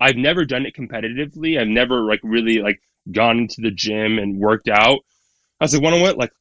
[0.00, 1.60] I've never done it competitively.
[1.60, 2.80] I've never like really like
[3.10, 5.00] gone into the gym and worked out.
[5.60, 6.16] I was like, one on what?
[6.16, 6.32] Like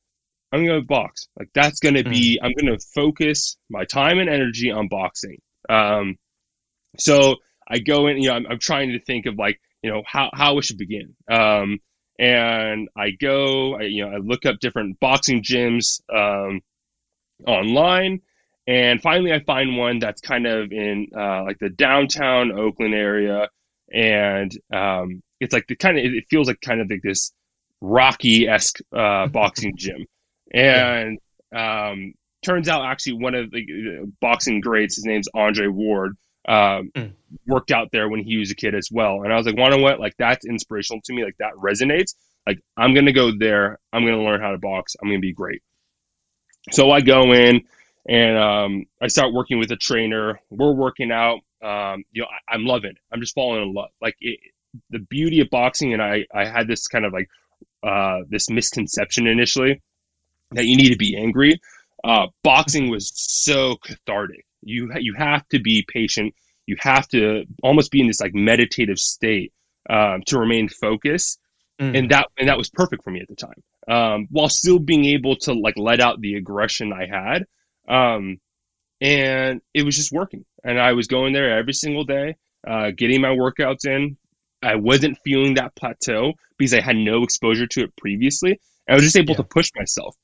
[0.52, 1.28] I'm gonna box.
[1.38, 2.10] Like that's gonna mm.
[2.10, 2.40] be.
[2.42, 5.38] I'm gonna focus my time and energy on boxing.
[5.70, 6.18] Um,
[6.98, 7.36] so
[7.68, 10.30] I go in, you know, I'm, I'm trying to think of like, you know, how,
[10.34, 11.16] how I should begin.
[11.30, 11.80] Um,
[12.20, 16.62] and I go, I, you know, I look up different boxing gyms um,
[17.46, 18.22] online,
[18.68, 23.50] and finally I find one that's kind of in uh, like the downtown Oakland area,
[23.94, 27.32] and um, it's like the kind of it feels like kind of like this
[27.82, 30.06] Rocky esque uh, boxing gym,
[30.54, 31.20] and
[31.56, 36.92] um, turns out actually one of the uh, boxing greats, his name's Andre Ward um,
[36.96, 37.12] mm.
[37.46, 39.24] worked out there when he was a kid as well.
[39.24, 40.00] And I was like, you know what?
[40.00, 41.24] Like that's inspirational to me.
[41.24, 42.16] Like that resonates.
[42.48, 43.80] Like I'm gonna go there.
[43.92, 44.96] I'm gonna learn how to box.
[45.02, 45.62] I'm gonna be great.
[46.72, 47.64] So I go in
[48.08, 50.40] and um, I start working with a trainer.
[50.50, 51.40] We're working out.
[51.64, 52.98] Um, you know, I, am loving it.
[53.12, 53.90] I'm just falling in love.
[54.02, 54.40] Like it,
[54.90, 57.30] the beauty of boxing, and I I had this kind of like
[57.84, 59.82] uh, this misconception initially
[60.52, 61.60] that you need to be angry.
[62.04, 66.34] Uh, boxing was so cathartic you you have to be patient.
[66.66, 69.54] You have to almost be in this like meditative state
[69.90, 71.40] um, to remain focused,
[71.80, 71.98] mm.
[71.98, 73.64] and that and that was perfect for me at the time.
[73.88, 77.46] Um, while still being able to like let out the aggression I had,
[77.88, 78.40] um,
[79.02, 80.46] and it was just working.
[80.64, 82.36] And I was going there every single day,
[82.68, 84.18] uh, getting my workouts in.
[84.62, 88.60] I wasn't feeling that plateau because I had no exposure to it previously.
[88.90, 89.38] I was just able yeah.
[89.38, 90.16] to push myself.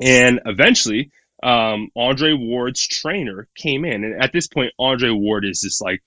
[0.00, 1.10] And eventually,
[1.42, 6.02] um, Andre Ward's trainer came in, and at this point, Andre Ward is just like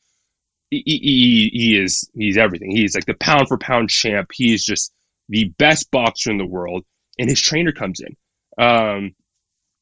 [0.72, 2.72] he, he, he is he's everything.
[2.72, 4.32] He's like the pound for pound champ.
[4.34, 4.92] He's just
[5.30, 6.86] the best boxer in the world,
[7.20, 8.18] and his trainer comes in,
[8.64, 9.16] um,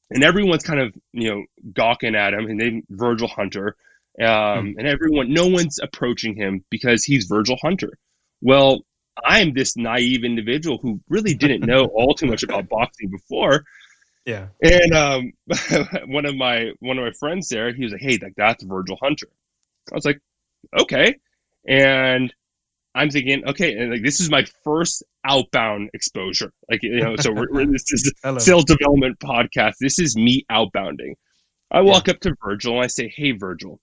[0.10, 3.76] and everyone's kind of you know gawking at him, and they Virgil Hunter,
[4.20, 4.74] um, mm.
[4.78, 7.98] and everyone, no one's approaching him because he's Virgil Hunter.
[8.42, 8.82] Well,
[9.24, 13.64] I'm this naive individual who really didn't know all too much about boxing before.
[14.26, 14.48] Yeah.
[14.62, 15.34] And um,
[16.08, 18.98] one of my one of my friends there, he was like, "Hey, like that's Virgil
[19.02, 19.28] Hunter."
[19.92, 20.20] I was like,
[20.78, 21.16] "Okay,"
[21.68, 22.34] and
[22.96, 26.52] I'm thinking, okay, and like this is my first outbound exposure.
[26.70, 29.74] Like you know, so we're, we're, this is sales development podcast.
[29.80, 31.14] This is me outbounding.
[31.72, 32.14] I walk yeah.
[32.14, 33.82] up to Virgil and I say, "Hey, Virgil.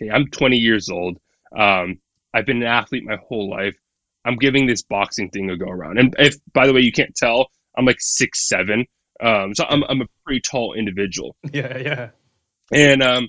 [0.00, 1.18] Okay, I'm 20 years old.
[1.56, 2.00] Um,
[2.34, 3.76] I've been an athlete my whole life.
[4.24, 5.98] I'm giving this boxing thing a go around.
[5.98, 8.86] And if, by the way, you can't tell, I'm like six seven.
[9.20, 11.36] Um, so I'm I'm a pretty tall individual.
[11.52, 12.10] Yeah, yeah.
[12.72, 13.28] And um,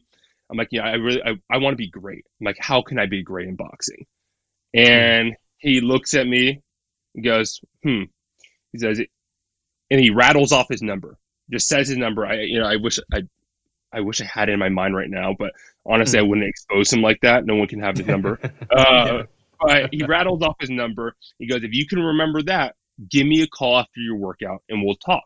[0.50, 2.26] I'm like, yeah, I really I, I want to be great.
[2.40, 4.06] I'm like, how can I be great in boxing?
[4.78, 6.62] And he looks at me,
[7.16, 8.04] and goes, hmm.
[8.72, 9.02] He says,
[9.90, 11.18] and he rattles off his number.
[11.50, 12.26] Just says his number.
[12.26, 13.22] I you know I wish I
[13.94, 15.54] I wish I had it in my mind right now, but
[15.86, 17.46] honestly, I wouldn't expose him like that.
[17.46, 18.40] No one can have his number.
[18.70, 19.24] Uh,
[19.60, 21.16] but he rattles off his number.
[21.40, 22.76] He goes, if you can remember that,
[23.10, 25.24] give me a call after your workout and we'll talk.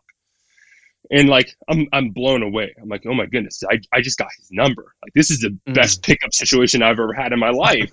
[1.12, 2.74] And like I'm I'm blown away.
[2.80, 4.94] I'm like, oh my goodness, I, I just got his number.
[5.02, 5.74] Like this is the Mm.
[5.74, 7.92] best pickup situation I've ever had in my life.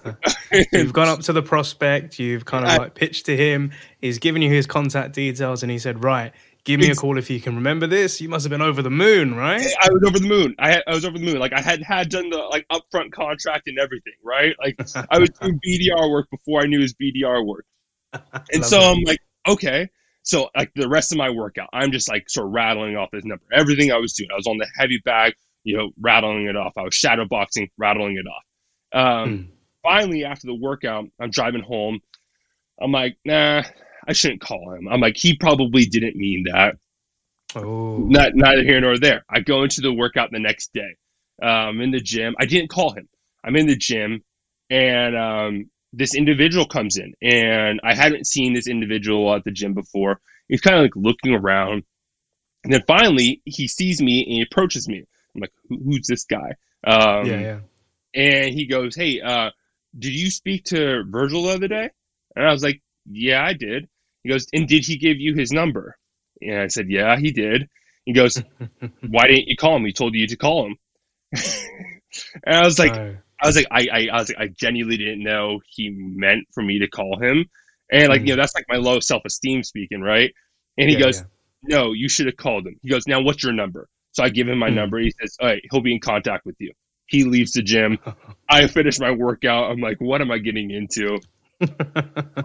[0.73, 4.17] You've gone up to the prospect, you've kind of I- like pitched to him, he's
[4.19, 6.31] given you his contact details, and he said, Right,
[6.63, 8.21] give me a call if you can remember this.
[8.21, 9.61] You must have been over the moon, right?
[9.81, 10.55] I was over the moon.
[10.57, 11.39] I, had, I was over the moon.
[11.39, 14.55] Like I had had done the like upfront contract and everything, right?
[14.63, 14.79] Like
[15.11, 17.65] I was doing BDR work before I knew his BDR work.
[18.13, 18.79] And Love so.
[18.79, 19.89] I'm like, okay.
[20.29, 23.25] So like the rest of my workout, I'm just like sort of rattling off this
[23.25, 23.43] number.
[23.51, 26.73] Everything I was doing, I was on the heavy bag, you know, rattling it off.
[26.77, 29.23] I was shadow boxing, rattling it off.
[29.23, 29.43] Um, Hmm.
[29.81, 31.99] Finally, after the workout, I'm driving home.
[32.79, 33.63] I'm like, nah,
[34.07, 34.87] I shouldn't call him.
[34.87, 36.75] I'm like, he probably didn't mean that
[37.55, 39.25] Oh, not neither here nor there.
[39.29, 40.95] I go into the workout the next day.
[41.41, 42.35] Um, in the gym.
[42.37, 43.07] I didn't call him.
[43.43, 44.21] I'm in the gym,
[44.69, 49.73] and um, this individual comes in, and I hadn't seen this individual at the gym
[49.73, 50.19] before.
[50.47, 51.83] He's kind of like looking around,
[52.63, 55.05] and then finally he sees me and he approaches me.
[55.35, 57.59] I'm like, "Who's this guy?" Um, yeah, yeah.
[58.13, 59.49] and he goes, "Hey, uh,
[59.97, 61.89] did you speak to Virgil the other day?"
[62.35, 63.87] And I was like, "Yeah, I did."
[64.23, 65.97] He goes, "And did he give you his number?"
[66.41, 67.67] And I said, "Yeah, he did."
[68.05, 68.41] He goes,
[69.07, 69.85] "Why didn't you call him?
[69.85, 70.77] He told you to call him."
[72.45, 73.17] and I was like, No.
[73.41, 76.63] I was like, I, I, I was like, I genuinely didn't know he meant for
[76.63, 77.45] me to call him,
[77.91, 78.25] and like, Mm.
[78.25, 80.31] you know, that's like my low self esteem speaking, right?
[80.77, 81.25] And he Yeah, goes, yeah.
[81.63, 84.47] "No, you should have called him." He goes, "Now, what's your number?" So I give
[84.47, 84.69] him my Hmm.
[84.69, 84.99] number.
[84.99, 86.71] He says, "All right, he'll be in contact with you."
[87.07, 87.97] He leaves the gym.
[88.49, 89.71] I finish my workout.
[89.71, 91.21] I'm like, what am I getting into?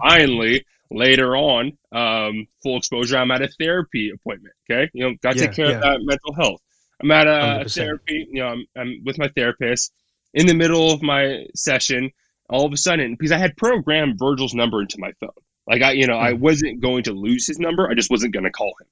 [0.01, 3.17] Finally, later on, um, full exposure.
[3.17, 4.53] I'm at a therapy appointment.
[4.69, 6.61] Okay, you know, got to Yeah, take care of that mental health.
[7.01, 7.75] I'm at a, a 100%.
[7.77, 8.27] therapy.
[8.31, 9.91] You know, I'm, I'm with my therapist.
[10.35, 12.11] In the middle of my session,
[12.49, 15.29] all of a sudden, because I had programmed Virgil's number into my phone,
[15.67, 16.41] like I, you know, I Hmm.
[16.41, 17.89] wasn't going to lose his number.
[17.89, 18.87] I just wasn't going to call him.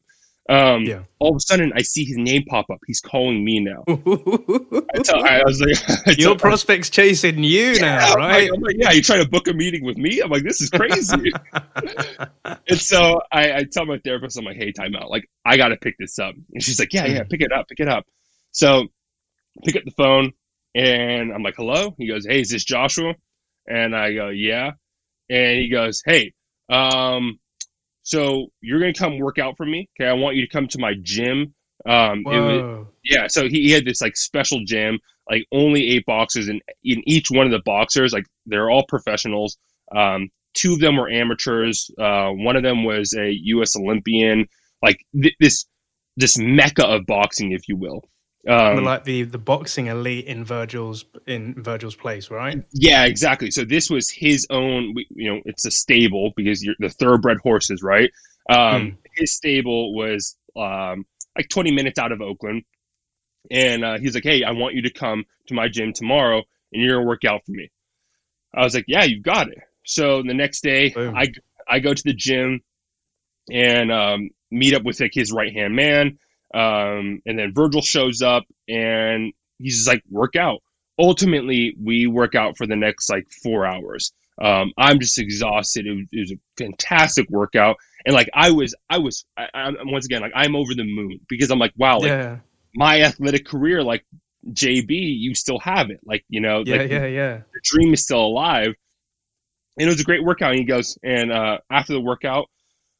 [0.49, 1.03] Um, Yeah.
[1.19, 2.79] All of a sudden, I see his name pop up.
[2.87, 3.83] He's calling me now.
[3.87, 8.41] I, tell, I was like, I Your prospect's chasing you now, I'm right?
[8.43, 10.19] Like, I'm like, yeah, you trying to book a meeting with me?
[10.21, 11.31] I'm like, this is crazy.
[12.69, 15.09] and so I, I tell my therapist, I'm like, hey, time out.
[15.09, 16.35] Like, I got to pick this up.
[16.53, 18.05] And she's like, yeah, yeah, pick it up, pick it up.
[18.51, 18.87] So
[19.63, 20.33] pick up the phone
[20.75, 21.93] and I'm like, hello?
[21.97, 23.13] He goes, hey, is this Joshua?
[23.67, 24.71] And I go, yeah.
[25.29, 26.33] And he goes, hey,
[26.69, 27.39] um,
[28.03, 29.89] so you're going to come work out for me.
[29.99, 30.09] Okay.
[30.09, 31.53] I want you to come to my gym.
[31.85, 36.47] Um, was, yeah, so he, he had this like special gym, like only eight boxers,
[36.47, 39.57] and in each one of the boxers, like they're all professionals.
[39.95, 41.89] Um, two of them were amateurs.
[41.99, 43.75] Uh, one of them was a U.S.
[43.75, 44.47] Olympian.
[44.81, 45.65] Like th- this,
[46.15, 48.03] this mecca of boxing, if you will.
[48.47, 52.61] Um, like the the boxing elite in Virgil's in Virgil's place, right?
[52.73, 53.51] yeah, exactly.
[53.51, 54.95] So this was his own.
[55.11, 58.11] You know, it's a stable because you're the thoroughbred horses, right?
[58.49, 61.05] Um, His stable was um,
[61.37, 62.63] like 20 minutes out of Oakland,
[63.49, 66.81] and uh, he's like, "Hey, I want you to come to my gym tomorrow, and
[66.81, 67.71] you're gonna work out for me."
[68.53, 71.15] I was like, "Yeah, you got it." So the next day, Boom.
[71.15, 71.27] I
[71.67, 72.61] I go to the gym
[73.49, 76.17] and um, meet up with like his right hand man,
[76.53, 80.61] um, and then Virgil shows up and he's like, "Work out."
[80.99, 84.13] Ultimately, we work out for the next like four hours.
[84.41, 85.85] Um, I'm just exhausted.
[85.85, 89.75] It was, it was a fantastic workout, and like I was, I was, I, I'm
[89.85, 92.37] once again like I'm over the moon because I'm like, wow, like yeah,
[92.75, 94.05] my athletic career, like
[94.51, 95.99] JB, you still have it.
[96.05, 97.37] Like you know, yeah, like yeah, yeah.
[97.37, 98.73] the dream is still alive.
[99.77, 100.51] And it was a great workout.
[100.51, 102.45] And he goes, and uh, after the workout,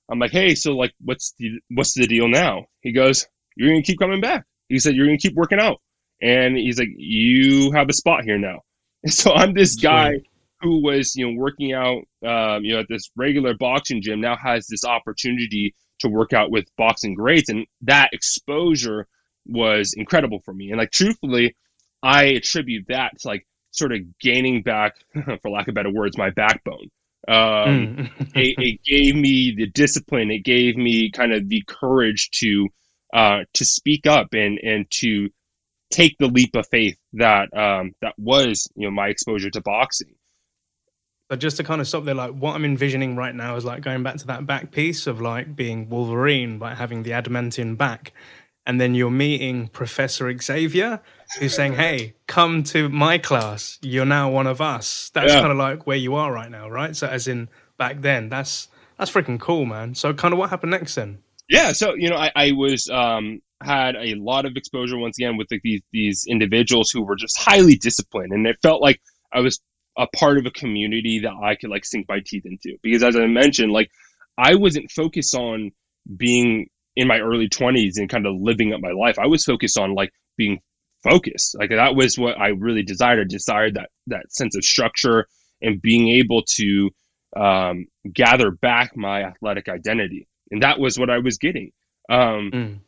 [0.10, 2.66] I'm like, hey, so like, what's the what's the deal now?
[2.82, 4.46] He goes, you're gonna keep coming back.
[4.70, 5.80] He said, you're gonna keep working out.
[6.22, 8.62] And he's like, you have a spot here now.
[9.04, 10.20] And so I'm this guy
[10.62, 14.36] who was, you know, working out, um, you know, at this regular boxing gym now
[14.38, 19.08] has this opportunity to work out with boxing greats, and that exposure
[19.46, 20.70] was incredible for me.
[20.70, 21.56] And like, truthfully,
[22.02, 24.94] I attribute that to like sort of gaining back,
[25.42, 26.90] for lack of better words, my backbone.
[27.28, 27.34] Um,
[27.74, 28.10] Mm.
[28.36, 30.32] it, it gave me the discipline.
[30.32, 32.68] It gave me kind of the courage to
[33.14, 35.30] uh, to speak up and and to
[35.92, 40.16] take the leap of faith that um, that was you know my exposure to boxing.
[41.32, 43.82] So just to kind of stop there, like what I'm envisioning right now is like
[43.82, 48.14] going back to that back piece of like being Wolverine, like having the adamantium back,
[48.66, 51.00] and then you're meeting Professor Xavier,
[51.40, 53.78] who's saying, "Hey, come to my class.
[53.82, 55.40] You're now one of us." That's yeah.
[55.40, 56.96] kind of like where you are right now, right?
[56.96, 59.96] So as in back then, that's that's freaking cool, man.
[59.96, 61.20] So kind of what happened next then?
[61.50, 65.38] Yeah, so you know, I, I was um, had a lot of exposure once again
[65.38, 69.02] with like, these these individuals who were just highly disciplined, and it felt like
[69.34, 69.60] I was
[69.98, 72.78] a part of a community that I could like sink my teeth into.
[72.82, 73.90] Because as I mentioned, like
[74.38, 75.72] I wasn't focused on
[76.18, 79.18] being in my early 20s and kind of living up my life.
[79.20, 80.60] I was focused on like being
[81.04, 81.56] focused.
[81.58, 83.20] Like that was what I really desired.
[83.20, 85.28] I desired that that sense of structure
[85.62, 86.90] and being able to
[87.36, 91.72] um, gather back my athletic identity, and that was what I was getting.
[92.10, 92.80] Um, mm.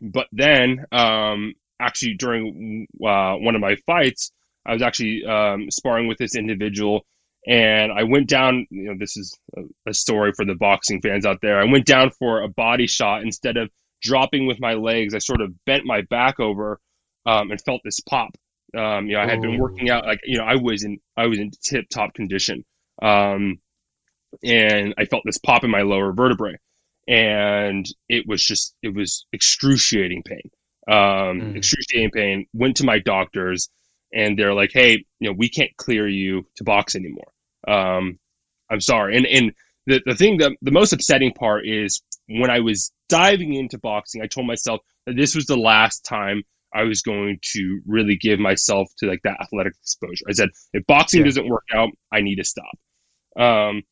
[0.00, 4.32] But then, um, actually, during uh, one of my fights,
[4.66, 7.04] I was actually um, sparring with this individual,
[7.46, 8.66] and I went down.
[8.70, 11.60] You know, this is a, a, story for the boxing fans out there.
[11.60, 13.68] I went down for a body shot instead of
[14.00, 15.14] dropping with my legs.
[15.14, 16.80] I sort of bent my back over
[17.26, 18.30] um, and felt this pop.
[18.74, 21.26] Um, you know, I had been working out like you know I was in I
[21.26, 22.64] was in tip top condition,
[23.02, 23.58] um,
[24.42, 26.56] and I felt this pop in my lower vertebrae,
[27.10, 30.50] and it was just it was excruciating pain,
[30.88, 31.56] um, mm.
[31.56, 32.46] excruciating pain.
[32.54, 33.68] Went to my doctors
[34.14, 37.32] and they're like, "Hey, you know, we can't clear you to box anymore."
[37.66, 38.18] Um,
[38.70, 39.16] I'm sorry.
[39.16, 39.52] And and
[39.86, 44.22] the the thing that the most upsetting part is when I was diving into boxing,
[44.22, 48.38] I told myself that this was the last time I was going to really give
[48.38, 50.26] myself to like that athletic exposure.
[50.28, 51.26] I said, if boxing yeah.
[51.26, 52.78] doesn't work out, I need to stop.
[53.36, 53.82] Um,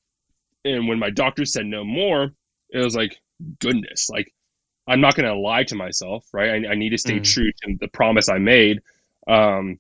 [0.65, 2.33] and when my doctor said no more,
[2.71, 3.19] it was like,
[3.61, 4.33] goodness, like
[4.87, 6.51] I'm not going to lie to myself, right?
[6.51, 7.25] I, I need to stay mm.
[7.25, 8.81] true to the promise I made.
[9.27, 9.79] Um,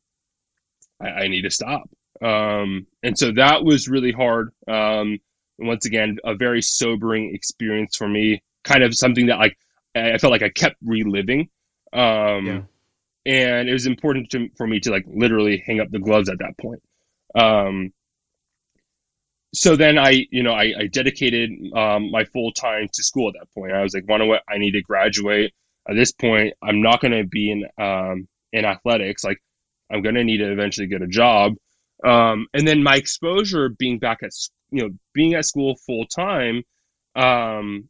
[1.00, 1.88] I, I need to stop.
[2.22, 4.52] Um, and so that was really hard.
[4.66, 5.18] Um,
[5.58, 8.42] once again, a very sobering experience for me.
[8.64, 9.56] Kind of something that like
[9.94, 11.48] I felt like I kept reliving.
[11.92, 12.60] Um, yeah.
[13.26, 16.38] And it was important to, for me to like literally hang up the gloves at
[16.38, 16.82] that point.
[17.34, 17.92] Um,
[19.54, 23.34] so then I, you know, I, I dedicated um, my full time to school at
[23.40, 23.72] that point.
[23.72, 24.42] I was like, "Want what?
[24.48, 25.52] I need to graduate.
[25.88, 29.24] At this point, I'm not going to be in um, in athletics.
[29.24, 29.38] Like,
[29.90, 31.54] I'm going to need to eventually get a job.
[32.04, 34.30] Um, and then my exposure being back at,
[34.70, 36.62] you know, being at school full time,
[37.16, 37.88] um,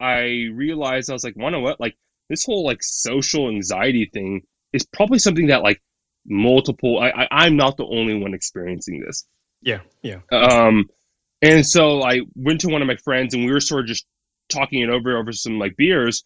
[0.00, 1.80] I realized I was like, "Wanna what?
[1.80, 1.96] Like
[2.28, 4.42] this whole like social anxiety thing
[4.72, 5.82] is probably something that like
[6.26, 7.00] multiple.
[7.00, 9.26] I, I I'm not the only one experiencing this.
[9.62, 10.18] Yeah, yeah.
[10.30, 10.88] Um,
[11.40, 14.06] and so I went to one of my friends, and we were sort of just
[14.48, 16.24] talking it over over some like beers,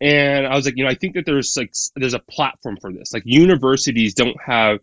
[0.00, 2.92] and I was like, you know, I think that there's like there's a platform for
[2.92, 3.12] this.
[3.12, 4.78] Like universities don't have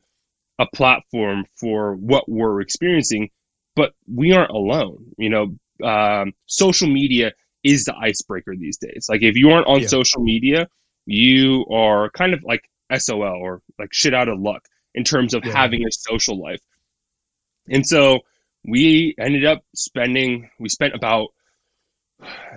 [0.60, 3.30] a platform for what we're experiencing,
[3.76, 5.06] but we aren't alone.
[5.18, 7.32] You know, um, social media
[7.64, 9.08] is the icebreaker these days.
[9.10, 9.88] Like if you aren't on yeah.
[9.88, 10.68] social media,
[11.06, 15.44] you are kind of like SOL or like shit out of luck in terms of
[15.46, 15.52] yeah.
[15.52, 16.62] having a social life.
[17.70, 18.20] And so
[18.68, 21.30] we ended up spending, we spent about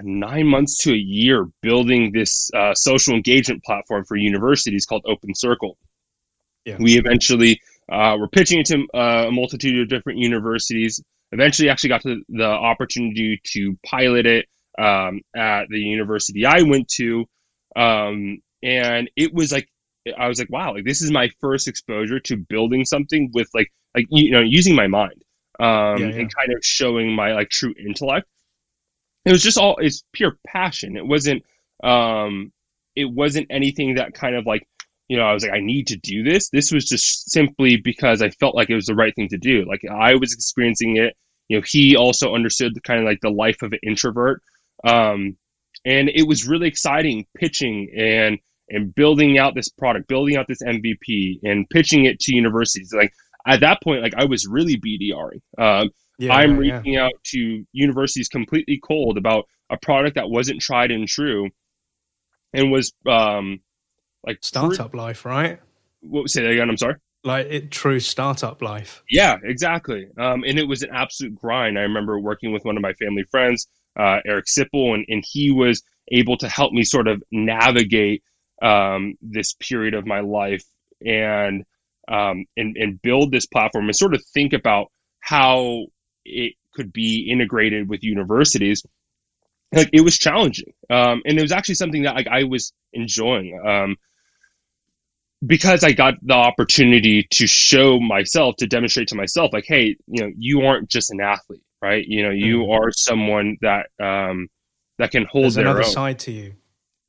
[0.03, 5.35] nine months to a year building this uh, social engagement platform for universities called Open
[5.35, 5.77] Circle.
[6.65, 6.77] Yeah.
[6.79, 11.03] We eventually uh, were pitching it to uh, a multitude of different universities.
[11.33, 14.47] Eventually, actually got to the opportunity to pilot it
[14.79, 17.25] um, at the university I went to,
[17.77, 19.69] um, and it was like
[20.17, 23.73] I was like, wow, like this is my first exposure to building something with like
[23.95, 25.23] like you know using my mind
[25.61, 26.21] um, yeah, yeah.
[26.21, 28.27] and kind of showing my like true intellect
[29.29, 30.97] it was just all it's pure passion.
[30.97, 31.45] It wasn't
[31.85, 32.53] um
[32.97, 34.67] it wasn't anything that kind of like
[35.09, 36.51] you know, I was like, I need to do this.
[36.51, 39.65] This was just simply because I felt like it was the right thing to do.
[39.67, 41.17] Like I was experiencing it.
[41.49, 44.43] You know, he also understood the kind of like the life of an introvert.
[44.87, 45.39] Um,
[45.87, 48.39] and it was really exciting pitching and
[48.71, 52.93] and building out this product, building out this MVP, and pitching it to universities.
[52.95, 53.13] Like
[53.47, 55.41] at that point, like I was really BDRing.
[55.59, 57.07] Um, yeah, I'm yeah, reaching yeah.
[57.07, 61.49] out to universities completely cold about a product that wasn't tried and true,
[62.53, 63.61] and was um
[64.27, 65.61] like startup life, right?
[66.01, 66.69] What say that again?
[66.69, 66.97] I'm sorry.
[67.25, 69.03] Like it, true startup life.
[69.11, 70.09] Yeah, exactly.
[70.19, 71.79] Um, and it was an absolute grind.
[71.79, 73.67] I remember working with one of my family friends,
[73.99, 78.23] uh, Eric Sipple, and and he was able to help me sort of navigate
[78.63, 80.65] um, this period of my life
[81.05, 81.65] and
[82.09, 84.91] um, and and build this platform and sort of think about
[85.21, 85.87] how
[86.25, 88.83] it could be integrated with universities
[89.73, 93.61] like it was challenging um, and it was actually something that like i was enjoying
[93.67, 93.97] um,
[95.47, 100.23] because I got the opportunity to show myself, to demonstrate to myself, like, hey, you
[100.23, 102.05] know, you aren't just an athlete, right?
[102.07, 102.79] You know, you mm.
[102.79, 104.49] are someone that um,
[104.99, 105.91] that can hold There's another own.
[105.91, 106.55] side to you.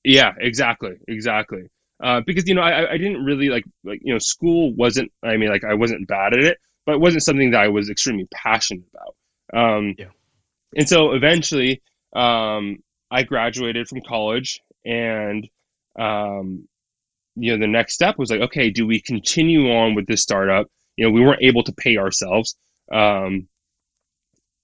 [0.10, 1.64] Yeah, exactly, exactly.
[2.03, 5.12] Uh, because you know, I, I didn't really like like you know, school wasn't.
[5.24, 7.89] I mean, like I wasn't bad at it, but it wasn't something that I was
[7.89, 9.16] extremely passionate about.
[9.78, 10.05] Um, yeah.
[10.76, 11.82] And so eventually,
[12.16, 12.80] um,
[13.12, 15.47] I graduated from college, and
[15.99, 16.68] um,
[17.36, 20.68] you know, the next step was like, okay, do we continue on with this startup?
[20.97, 22.57] You know, we weren't able to pay ourselves,
[22.93, 23.47] um,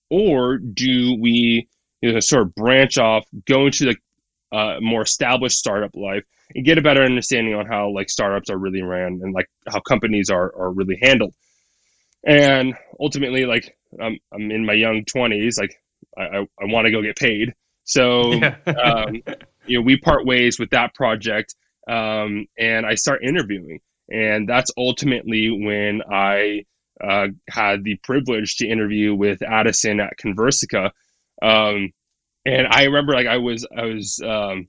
[0.10, 1.68] or do we,
[2.02, 3.96] you know, sort of branch off, go into the
[4.52, 6.24] uh, more established startup life,
[6.54, 9.80] and get a better understanding on how like startups are really ran and like how
[9.80, 11.34] companies are are really handled.
[12.26, 15.76] And ultimately, like I'm I'm in my young twenties, like
[16.18, 18.56] I I, I want to go get paid, so yeah.
[18.68, 19.22] um,
[19.66, 21.56] you know we part ways with that project
[21.88, 23.80] um, and I start interviewing.
[24.10, 26.66] And that's ultimately when I
[27.04, 30.92] uh, had the privilege to interview with Addison at Conversica.
[31.42, 31.92] Um,
[32.46, 34.68] and I remember like I was I was um,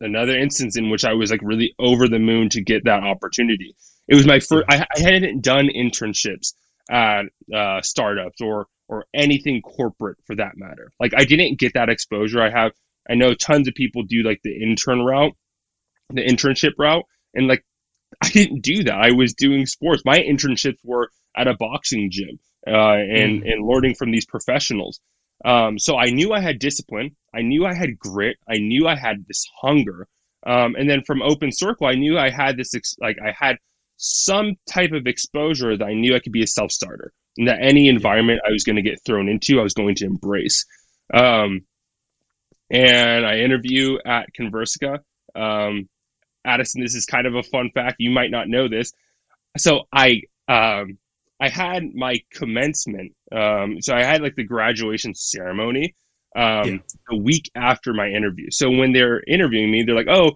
[0.00, 3.76] another instance in which I was like really over the moon to get that opportunity.
[4.08, 4.66] It was my first.
[4.68, 6.54] I, I hadn't done internships
[6.90, 7.24] at
[7.54, 10.90] uh, startups or or anything corporate for that matter.
[11.00, 12.42] Like I didn't get that exposure.
[12.42, 12.72] I have.
[13.08, 15.36] I know tons of people do like the intern route,
[16.10, 17.64] the internship route, and like
[18.22, 18.94] I didn't do that.
[18.94, 20.02] I was doing sports.
[20.04, 23.52] My internships were at a boxing gym uh, and mm.
[23.52, 25.00] and learning from these professionals.
[25.44, 27.16] Um, so I knew I had discipline.
[27.34, 28.38] I knew I had grit.
[28.48, 30.08] I knew I had this hunger.
[30.46, 33.56] Um, and then from Open Circle, I knew I had this ex- like I had
[33.96, 37.58] some type of exposure that I knew I could be a self starter, and that
[37.60, 40.64] any environment I was going to get thrown into, I was going to embrace.
[41.12, 41.62] Um,
[42.70, 44.98] and I interview at Conversica.
[45.34, 45.88] Um,
[46.44, 47.96] Addison, this is kind of a fun fact.
[47.98, 48.92] You might not know this.
[49.56, 50.98] So I um,
[51.40, 53.12] I had my commencement.
[53.32, 55.94] Um, so I had like the graduation ceremony
[56.36, 56.78] um, yeah.
[57.10, 58.50] a week after my interview.
[58.50, 60.32] So when they're interviewing me, they're like, "Oh,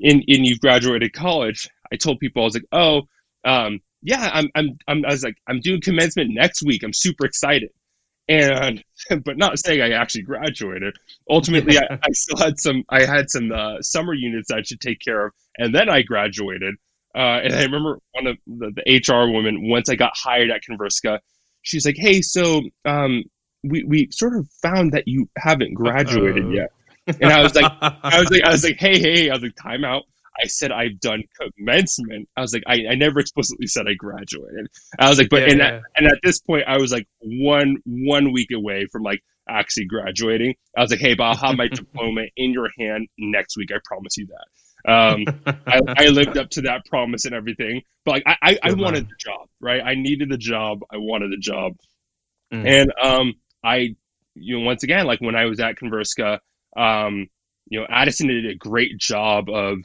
[0.00, 3.02] and in you've graduated college." I told people I was like, "Oh,
[3.44, 6.82] um, yeah, I'm, I'm I'm I was like I'm doing commencement next week.
[6.82, 7.70] I'm super excited."
[8.28, 8.82] and
[9.24, 10.96] but not saying I actually graduated.
[11.28, 12.84] Ultimately, I, I, still had some.
[12.88, 16.74] I had some uh, summer units I should take care of, and then I graduated.
[17.14, 20.62] Uh, and I remember one of the, the, HR woman once I got hired at
[20.68, 21.18] Conversica,
[21.60, 23.24] she's like, "Hey, so um,
[23.62, 26.52] we we sort of found that you haven't graduated Uh-oh.
[26.52, 26.72] yet."
[27.20, 29.56] And I was like, I was like, I was like, "Hey, hey!" I was like,
[29.56, 30.04] "Time out."
[30.42, 31.22] I said I've done
[31.58, 32.28] commencement.
[32.36, 34.66] I was like, I, I never explicitly said I graduated.
[34.98, 35.66] I was like, but yeah, and, yeah.
[35.66, 39.86] At, and at this point, I was like one one week away from like actually
[39.86, 40.54] graduating.
[40.76, 43.70] I was like, hey, but I'll have my diploma in your hand next week.
[43.72, 44.46] I promise you that.
[44.86, 45.24] Um,
[45.66, 47.82] I, I, lived up to that promise and everything.
[48.04, 49.80] But like, I, I, I wanted the job, right?
[49.80, 50.80] I needed the job.
[50.90, 51.74] I wanted the job.
[52.52, 52.66] Mm.
[52.68, 53.94] And um, I,
[54.34, 56.38] you know, once again, like when I was at Conversica,
[56.76, 57.28] um,
[57.68, 59.78] you know, Addison did a great job of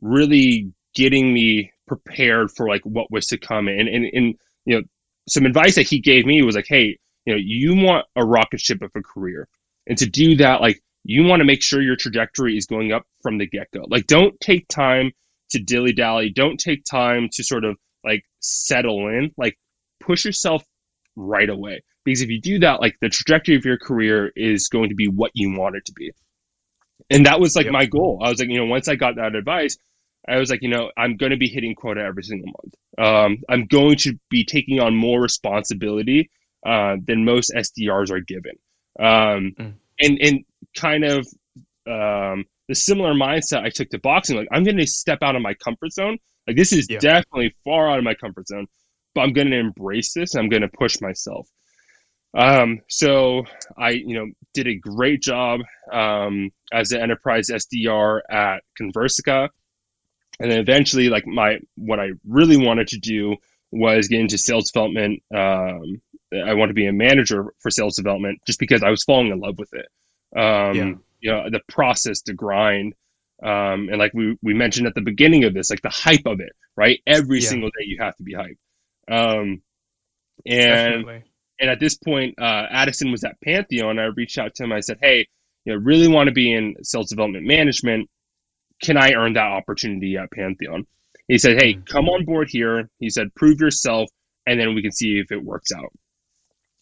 [0.00, 3.68] really getting me prepared for like what was to come.
[3.68, 4.34] And, and, and
[4.64, 4.82] you know,
[5.28, 8.60] some advice that he gave me was like, hey, you know, you want a rocket
[8.60, 9.48] ship of a career.
[9.86, 13.06] And to do that, like you want to make sure your trajectory is going up
[13.22, 13.84] from the get go.
[13.88, 15.12] Like don't take time
[15.50, 16.30] to dilly dally.
[16.30, 19.32] Don't take time to sort of like settle in.
[19.36, 19.58] Like
[20.00, 20.64] push yourself
[21.16, 21.82] right away.
[22.04, 25.08] Because if you do that, like the trajectory of your career is going to be
[25.08, 26.12] what you want it to be.
[27.10, 27.72] And that was like yep.
[27.72, 28.20] my goal.
[28.22, 29.76] I was like, you know, once I got that advice,
[30.28, 32.74] I was like, you know, I'm going to be hitting quota every single month.
[32.96, 36.30] Um, I'm going to be taking on more responsibility
[36.66, 38.52] uh, than most SDRs are given.
[38.98, 39.74] Um, mm.
[40.00, 40.44] And and
[40.76, 41.26] kind of
[41.86, 44.36] um, the similar mindset I took to boxing.
[44.36, 46.18] Like I'm going to step out of my comfort zone.
[46.46, 46.98] Like this is yeah.
[46.98, 48.66] definitely far out of my comfort zone,
[49.14, 50.34] but I'm going to embrace this.
[50.34, 51.48] I'm going to push myself.
[52.36, 53.44] Um, so
[53.78, 55.60] I, you know, did a great job
[55.92, 59.50] um, as an enterprise SDR at Conversica
[60.40, 63.36] and then eventually like my what i really wanted to do
[63.70, 66.00] was get into sales development um,
[66.46, 69.40] i want to be a manager for sales development just because i was falling in
[69.40, 69.86] love with it
[70.36, 70.92] um, yeah.
[71.20, 72.94] you know the process the grind
[73.42, 76.40] um, and like we, we mentioned at the beginning of this like the hype of
[76.40, 77.48] it right every yeah.
[77.48, 78.58] single day you have to be hyped
[79.08, 79.62] um,
[80.46, 81.22] and Definitely.
[81.60, 84.80] and at this point uh, addison was at pantheon i reached out to him i
[84.80, 85.26] said hey
[85.64, 88.08] you know really want to be in sales development management
[88.82, 90.86] can I earn that opportunity at Pantheon?
[91.28, 91.86] He said, Hey, mm.
[91.86, 92.90] come on board here.
[92.98, 94.10] He said, prove yourself,
[94.46, 95.92] and then we can see if it works out.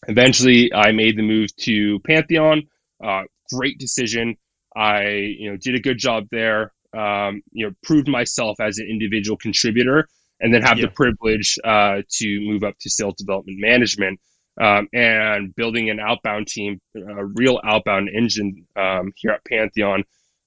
[0.07, 2.63] Eventually, I made the move to Pantheon.
[3.01, 3.23] Uh,
[3.55, 4.35] great decision.
[4.75, 5.07] I,
[5.39, 6.71] you know, did a good job there.
[6.93, 10.07] um, you know, proved myself as an individual contributor,
[10.39, 10.85] and then have yeah.
[10.85, 14.19] the privilege uh, to move up to sales development management
[14.61, 20.03] um, and building an outbound team, a real outbound engine um, here at Pantheon,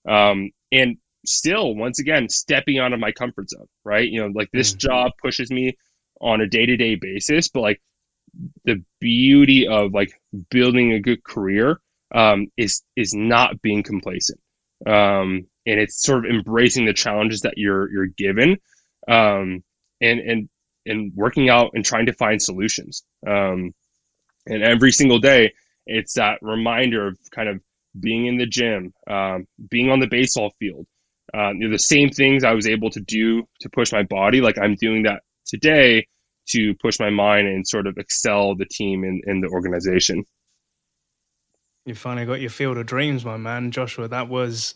[0.08, 3.66] um, and still, once again, stepping out of my comfort zone.
[3.84, 4.78] Right, you know, like this mm.
[4.78, 5.76] job pushes me
[6.20, 7.80] on a day to day basis, but like
[8.64, 10.12] the beauty of like
[10.50, 11.80] building a good career
[12.14, 14.40] um, is is not being complacent,
[14.86, 18.56] um, and it's sort of embracing the challenges that you're you're given,
[19.08, 19.62] um,
[20.00, 20.48] and and
[20.86, 23.04] and working out and trying to find solutions.
[23.26, 23.72] Um,
[24.46, 25.52] and every single day,
[25.86, 27.60] it's that reminder of kind of
[27.98, 30.86] being in the gym, um, being on the baseball field.
[31.34, 34.40] Uh, you know, the same things I was able to do to push my body,
[34.40, 36.06] like I'm doing that today
[36.50, 40.24] to push my mind and sort of excel the team in, in the organization.
[41.86, 44.08] You finally got your field of dreams, my man, Joshua.
[44.08, 44.74] That was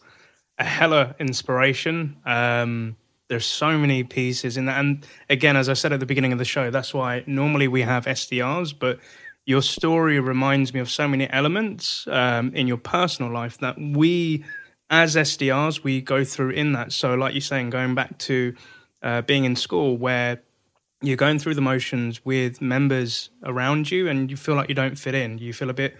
[0.58, 2.16] a hella inspiration.
[2.24, 2.96] Um,
[3.28, 6.38] there's so many pieces in that, and again, as I said at the beginning of
[6.38, 9.00] the show, that's why normally we have SDRs, but
[9.44, 14.44] your story reminds me of so many elements um, in your personal life that we,
[14.88, 16.92] as SDRs, we go through in that.
[16.92, 18.54] So, like you're saying, going back to
[19.02, 20.42] uh, being in school, where
[21.02, 24.96] you're going through the motions with members around you, and you feel like you don't
[24.96, 25.38] fit in.
[25.38, 25.96] You feel a bit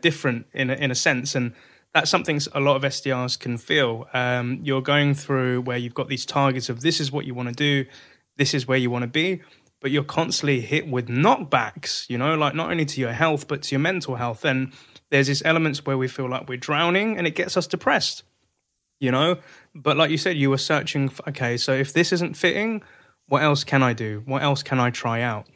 [0.00, 1.52] different in a, in a sense, and
[1.94, 4.06] that's something a lot of SDRs can feel.
[4.12, 7.48] Um, you're going through where you've got these targets of this is what you want
[7.48, 7.88] to do,
[8.36, 9.40] this is where you want to be,
[9.80, 13.62] but you're constantly hit with knockbacks, you know, like not only to your health, but
[13.62, 14.44] to your mental health.
[14.44, 14.72] And
[15.10, 18.24] there's these elements where we feel like we're drowning and it gets us depressed,
[19.00, 19.38] you know?
[19.74, 22.82] But like you said, you were searching, for, okay, so if this isn't fitting,
[23.28, 24.22] what else can I do?
[24.26, 25.46] What else can I try out?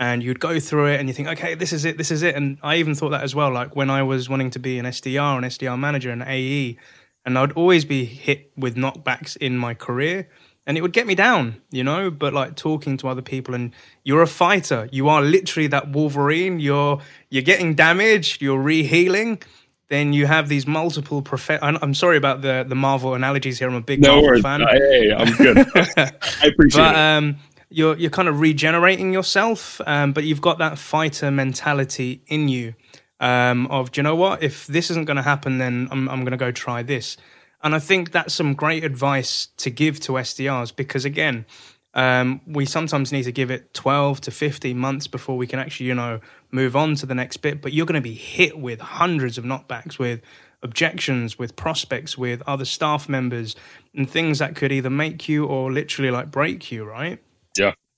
[0.00, 2.34] And you'd go through it and you think, okay, this is it, this is it.
[2.34, 4.86] And I even thought that as well, like when I was wanting to be an
[4.86, 6.78] SDR, an SDR manager, an AE,
[7.26, 10.26] and I'd always be hit with knockbacks in my career
[10.66, 12.10] and it would get me down, you know.
[12.10, 13.72] But like talking to other people, and
[14.04, 14.88] you're a fighter.
[14.92, 16.60] You are literally that Wolverine.
[16.60, 18.40] You're you're getting damaged.
[18.40, 19.42] You're rehealing.
[19.88, 21.50] Then you have these multiple prof.
[21.60, 23.68] I'm sorry about the the Marvel analogies here.
[23.68, 24.42] I'm a big no Marvel worries.
[24.42, 24.60] fan.
[24.60, 25.58] Hey, I'm good.
[25.96, 26.96] I appreciate but, it.
[26.96, 27.36] Um,
[27.70, 32.74] you're you're kind of regenerating yourself, um, but you've got that fighter mentality in you.
[33.20, 34.42] Um, of do you know what?
[34.42, 37.16] If this isn't going to happen, then I'm I'm going to go try this.
[37.62, 41.44] And I think that's some great advice to give to SDRs because, again,
[41.92, 45.86] um, we sometimes need to give it 12 to 15 months before we can actually,
[45.86, 47.60] you know, move on to the next bit.
[47.60, 50.22] But you're going to be hit with hundreds of knockbacks, with
[50.62, 53.56] objections, with prospects, with other staff members,
[53.94, 57.18] and things that could either make you or literally like break you, right?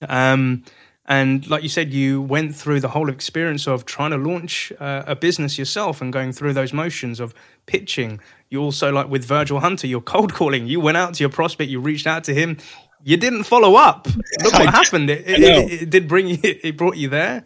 [0.09, 0.63] Um,
[1.05, 5.03] and like you said, you went through the whole experience of trying to launch uh,
[5.05, 7.33] a business yourself and going through those motions of
[7.65, 8.21] pitching.
[8.49, 10.65] You also, like with Virgil Hunter, you're cold calling.
[10.65, 12.57] You went out to your prospect, you reached out to him.
[13.05, 14.07] You didn't follow up.
[14.43, 15.09] Look what happened.
[15.09, 16.37] It, it, it, it, did bring you.
[16.43, 17.43] It brought you there.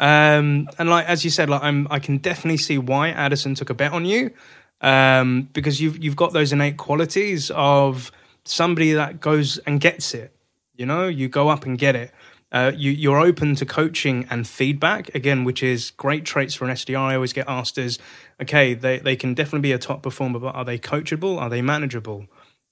[0.00, 3.70] Um, and like as you said, like I'm, I can definitely see why Addison took
[3.70, 4.32] a bet on you
[4.80, 8.10] um, because you've you've got those innate qualities of
[8.44, 10.35] somebody that goes and gets it.
[10.76, 12.12] You know, you go up and get it.
[12.52, 16.70] Uh, you, you're open to coaching and feedback again, which is great traits for an
[16.70, 16.98] SDR.
[16.98, 17.98] I always get asked is,
[18.40, 21.40] okay, they, they can definitely be a top performer, but are they coachable?
[21.40, 22.26] Are they manageable?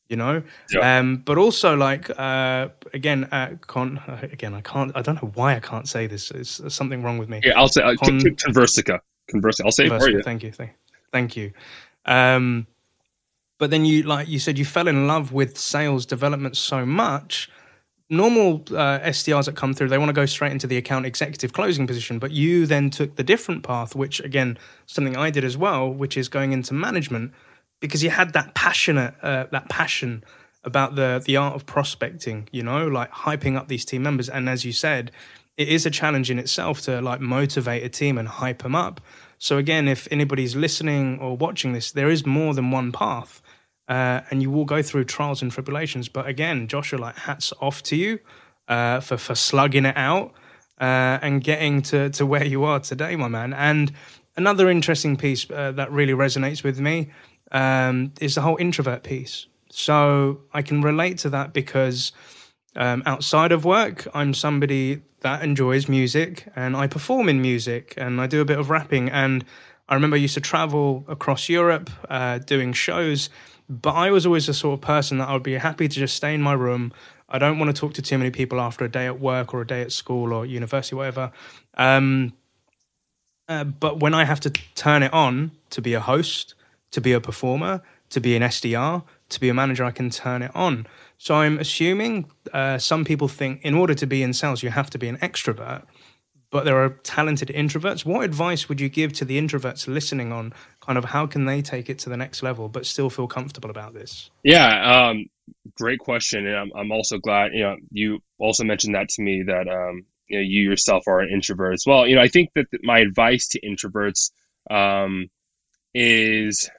[0.09, 0.99] You know, yeah.
[0.99, 4.93] um, but also like uh, again, uh, con- again, I can't.
[4.95, 6.31] I don't know why I can't say this.
[6.31, 7.41] It's, there's something wrong with me.
[7.43, 9.01] Yeah, I'll say uh, con- Conversica.
[9.33, 9.65] Conversica.
[9.65, 10.23] I'll say Conversica, it for you.
[10.23, 10.53] Thank you.
[10.53, 10.73] Thank,
[11.11, 11.53] thank you.
[12.05, 12.67] Um,
[13.59, 17.49] but then you like you said you fell in love with sales development so much
[18.17, 21.53] normal uh, SDRs that come through, they want to go straight into the account executive
[21.53, 25.57] closing position, but you then took the different path, which again, something I did as
[25.57, 27.33] well, which is going into management
[27.81, 30.25] because you had that passionate, uh, that passion
[30.65, 34.29] about the the art of prospecting, you know, like hyping up these team members.
[34.29, 35.11] And as you said,
[35.57, 39.01] it is a challenge in itself to like motivate a team and hype them up.
[39.39, 43.43] So again, if anybody's listening or watching this, there is more than one path
[43.89, 46.09] uh, and you will go through trials and tribulations.
[46.09, 48.19] But again, Joshua, like hats off to you
[48.69, 50.33] uh, for for slugging it out
[50.81, 53.53] uh, and getting to to where you are today, my man.
[53.53, 53.93] And
[54.37, 57.11] another interesting piece uh, that really resonates with me
[57.53, 59.47] um, is the whole introvert piece.
[59.71, 62.13] So I can relate to that because
[62.77, 68.21] um, outside of work, I'm somebody that enjoys music and I perform in music and
[68.21, 69.11] I do a bit of rapping.
[69.11, 69.45] And
[69.89, 73.31] I remember I used to travel across Europe uh, doing shows
[73.69, 76.17] but I was always the sort of person that I would be happy to just
[76.17, 76.93] stay in my room.
[77.29, 79.63] I don't want to talk to too many people after a day at work or
[79.63, 81.33] a day at school or university, whatever.
[81.77, 82.35] Um,
[83.49, 86.55] uh, but when I have to turn it on to be a host,
[86.91, 90.43] to be a performer, to be an SDR, to be a manager, I can turn
[90.43, 90.87] it on.
[91.19, 94.91] So I'm assuming uh, some people think in order to be in sales, you have
[94.91, 95.85] to be an extrovert,
[96.55, 98.05] but there are talented introverts.
[98.05, 101.63] What advice would you give to the introverts listening on kind of how can they
[101.63, 104.31] take it to the next level, but still feel comfortable about this?
[104.45, 105.27] Yeah, um,
[105.77, 106.47] great question.
[106.47, 110.05] And I'm, I'm also glad, you know, you also mentioned that to me that, um,
[110.29, 112.07] you know, you yourself are an introvert as well.
[112.07, 114.31] You know, I think that my advice to introverts
[114.71, 115.27] um,
[115.93, 116.71] is,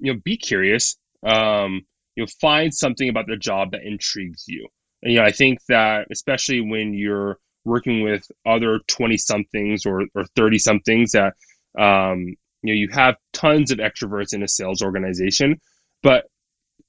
[0.00, 0.98] you know, be curious.
[1.26, 4.68] Um, you know, find something about the job that intrigues you.
[5.02, 10.02] And, you know, I think that especially when you're working with other 20 somethings or,
[10.14, 11.34] or 30 somethings that,
[11.78, 15.60] um, you know, you have tons of extroverts in a sales organization,
[16.02, 16.24] but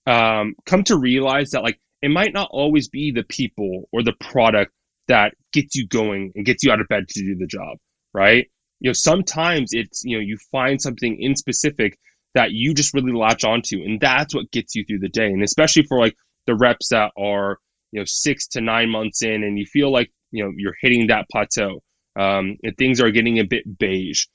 [0.07, 4.13] um, come to realize that like it might not always be the people or the
[4.19, 4.71] product
[5.07, 7.77] that gets you going and gets you out of bed to do the job,
[8.13, 8.47] right?
[8.79, 11.97] You know, sometimes it's, you know, you find something in specific
[12.33, 15.27] that you just really latch onto, and that's what gets you through the day.
[15.27, 16.15] And especially for like
[16.47, 17.57] the reps that are,
[17.91, 21.07] you know, six to nine months in and you feel like, you know, you're hitting
[21.07, 21.81] that plateau
[22.15, 24.25] um, and things are getting a bit beige,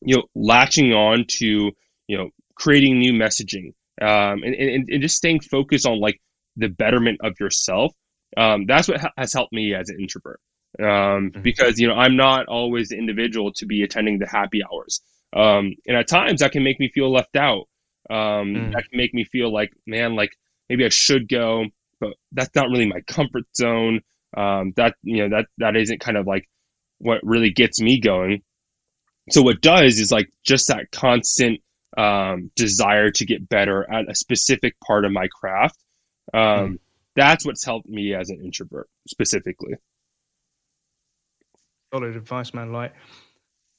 [0.00, 1.72] you know, latching on to,
[2.06, 6.20] you know, creating new messaging um, and, and, and just staying focused on like
[6.56, 7.92] the betterment of yourself
[8.36, 10.40] um, that's what ha- has helped me as an introvert.
[10.78, 11.42] Um, mm-hmm.
[11.42, 15.00] because you know I'm not always the individual to be attending the happy hours,
[15.34, 17.64] um, and at times that can make me feel left out.
[18.10, 18.72] Um, mm.
[18.72, 20.30] That can make me feel like, man, like
[20.68, 21.64] maybe I should go,
[22.00, 24.00] but that's not really my comfort zone.
[24.36, 26.48] Um, that you know that that isn't kind of like
[26.98, 28.42] what really gets me going.
[29.30, 31.60] So what does is like just that constant
[31.96, 35.78] um, desire to get better at a specific part of my craft.
[36.32, 36.78] Um, mm
[37.18, 39.74] that's what's helped me as an introvert specifically.
[41.92, 42.72] Solid advice, man.
[42.72, 42.94] Like,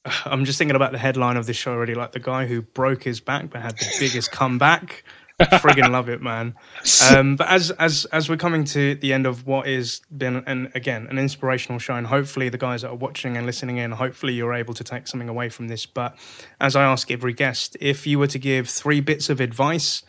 [0.24, 1.94] I'm just thinking about the headline of this show already.
[1.94, 5.04] Like the guy who broke his back but had the biggest comeback.
[5.40, 6.54] Friggin' love it, man.
[7.10, 10.70] Um, but as as as we're coming to the end of what is been and
[10.74, 14.34] again an inspirational show, and hopefully the guys that are watching and listening in, hopefully
[14.34, 15.86] you're able to take something away from this.
[15.86, 16.16] But
[16.60, 20.02] as I ask every guest, if you were to give three bits of advice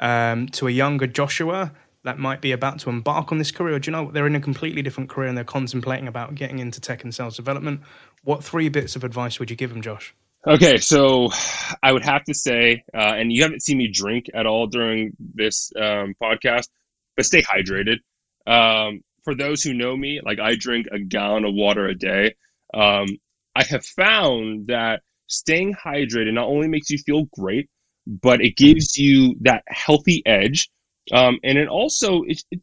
[0.00, 1.72] um, to a younger Joshua
[2.04, 4.40] that might be about to embark on this career, do you know they're in a
[4.40, 7.80] completely different career and they're contemplating about getting into tech and sales development?
[8.22, 10.14] What three bits of advice would you give them, Josh?
[10.46, 11.30] Okay, so
[11.82, 15.16] I would have to say, uh, and you haven't seen me drink at all during
[15.18, 16.68] this um, podcast,
[17.16, 17.96] but stay hydrated.
[18.46, 22.36] Um, for those who know me, like I drink a gallon of water a day.
[22.72, 23.06] Um,
[23.56, 27.68] I have found that staying hydrated not only makes you feel great,
[28.06, 30.70] but it gives you that healthy edge
[31.12, 32.60] um, and it also it, it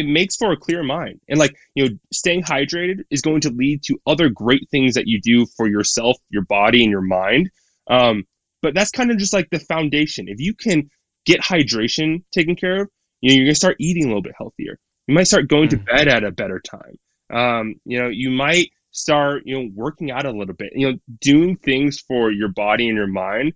[0.00, 1.20] it makes for a clear mind.
[1.28, 5.06] And like you know staying hydrated is going to lead to other great things that
[5.06, 7.50] you do for yourself your body and your mind.
[7.88, 8.24] Um,
[8.62, 10.28] but that's kind of just like the foundation.
[10.28, 10.90] If you can
[11.26, 12.88] get hydration taken care of
[13.20, 14.78] you know you're going to start eating a little bit healthier.
[15.06, 15.86] You might start going to mm.
[15.86, 16.98] bed at a better time.
[17.32, 20.72] Um, you know you might start you know working out a little bit.
[20.74, 23.52] You know doing things for your body and your mind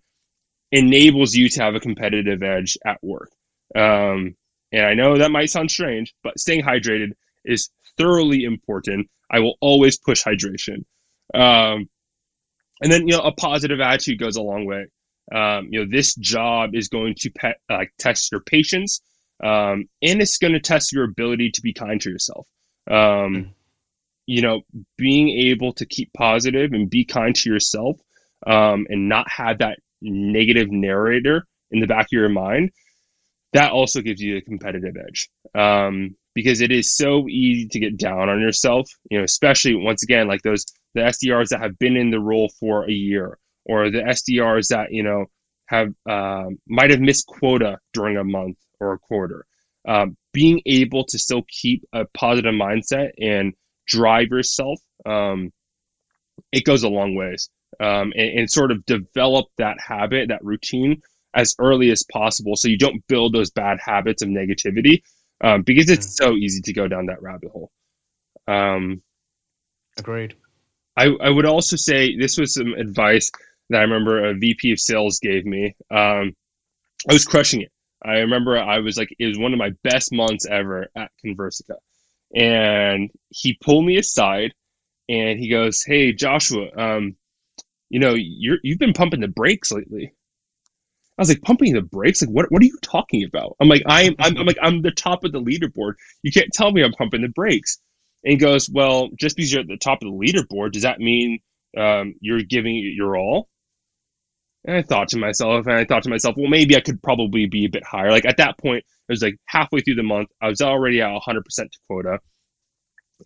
[0.73, 3.31] enables you to have a competitive edge at work.
[3.75, 4.37] Um,
[4.75, 7.13] and I know that might sound strange, but staying hydrated
[7.45, 9.09] is thoroughly important.
[9.31, 10.85] I will always push hydration.
[11.33, 11.89] Um,
[12.81, 14.87] and then, you know, a positive attitude goes a long way.
[15.33, 19.01] Um, you know, this job is going to pe- uh, test your patience,
[19.43, 22.47] um, and it's going to test your ability to be kind to yourself.
[22.91, 23.43] Um, hmm.
[24.27, 24.63] you know,
[24.99, 27.99] being able to keep positive and be kind to yourself,
[28.45, 32.71] um, and not have that negative narrator in the back of your mind
[33.55, 37.97] that also gives you a competitive edge um, because it is so easy to get
[37.97, 41.97] down on yourself you know especially once again like those the sdrs that have been
[41.97, 45.25] in the role for a year or the sdrs that you know
[45.67, 49.47] have uh, might have missed quota during a month or a quarter.
[49.87, 53.53] Um, being able to still keep a positive mindset and
[53.87, 55.53] drive yourself um,
[56.53, 57.51] it goes a long ways.
[57.81, 61.03] Um, and, and sort of develop that habit that routine
[61.35, 65.03] as early as possible so you don't build those bad habits of negativity
[65.43, 66.25] um, because it's mm.
[66.25, 67.71] so easy to go down that rabbit hole.
[68.47, 69.03] Um,
[69.99, 70.35] Agreed.
[70.97, 73.31] I, I would also say this was some advice
[73.71, 75.75] that I remember a VP of sales gave me.
[75.91, 76.35] Um,
[77.09, 77.73] I was crushing it.
[78.05, 81.77] I remember I was like, it was one of my best months ever at Conversica.
[82.35, 84.53] And he pulled me aside
[85.09, 87.17] and he goes, Hey, Joshua, um,
[87.89, 90.13] you know, you're, you've been pumping the brakes lately.
[91.17, 92.23] I was like, pumping the brakes?
[92.23, 93.57] Like, what, what are you talking about?
[93.61, 95.95] I'm like, I'm, I'm, I'm like, I'm the top of the leaderboard.
[96.23, 97.79] You can't tell me I'm pumping the brakes.
[98.25, 100.99] And he goes, well, just because you're at the top of the leaderboard, does that
[100.99, 101.39] mean
[101.79, 103.49] um, you're giving it your all?
[104.65, 107.47] And I thought to myself, and I thought to myself, well, maybe I could probably
[107.47, 108.11] be a bit higher.
[108.11, 111.11] Like at that point, it was like halfway through the month, I was already at
[111.11, 112.19] 100% to quota.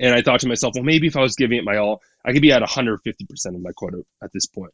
[0.00, 2.32] And I thought to myself, well, maybe if I was giving it my all, I
[2.32, 2.98] could be at 150%
[3.46, 4.72] of my quota at this point.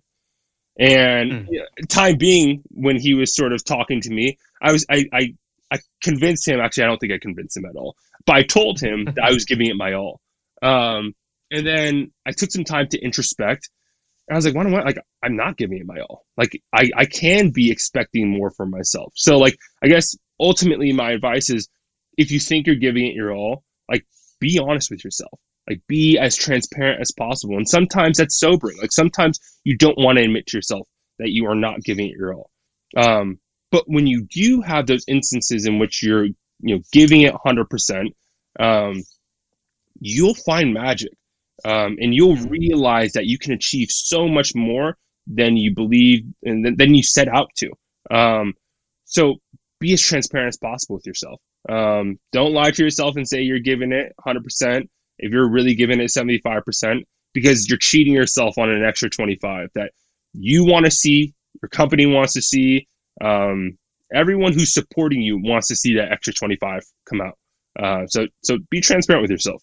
[0.78, 1.88] And mm.
[1.88, 5.34] time being, when he was sort of talking to me, I was I, I
[5.70, 6.60] I convinced him.
[6.60, 7.96] Actually, I don't think I convinced him at all,
[8.26, 10.20] but I told him that I was giving it my all.
[10.62, 11.14] Um,
[11.50, 13.68] and then I took some time to introspect.
[14.28, 16.24] And I was like, why don't I, like, I'm not giving it my all.
[16.36, 19.12] Like, I, I can be expecting more for myself.
[19.16, 21.68] So, like, I guess ultimately my advice is
[22.16, 24.06] if you think you're giving it your all, like,
[24.40, 25.38] be honest with yourself.
[25.68, 27.56] Like, be as transparent as possible.
[27.56, 28.78] And sometimes that's sobering.
[28.78, 30.86] Like, sometimes you don't want to admit to yourself
[31.18, 32.50] that you are not giving it your all.
[32.96, 33.38] Um,
[33.70, 38.06] but when you do have those instances in which you're, you know, giving it 100%,
[38.60, 39.02] um,
[40.00, 41.12] you'll find magic
[41.64, 44.96] um, and you'll realize that you can achieve so much more
[45.26, 47.70] than you believe and than you set out to.
[48.10, 48.54] Um,
[49.04, 49.36] so
[49.80, 51.40] be as transparent as possible with yourself.
[51.68, 54.88] Um, don't lie to yourself and say you're giving it 100%
[55.18, 57.02] if you're really giving it 75%
[57.32, 59.90] because you're cheating yourself on an extra 25 that
[60.32, 62.86] you want to see, your company wants to see,
[63.20, 63.76] um,
[64.12, 67.38] everyone who's supporting you wants to see that extra 25 come out.
[67.78, 69.62] Uh, so so be transparent with yourself.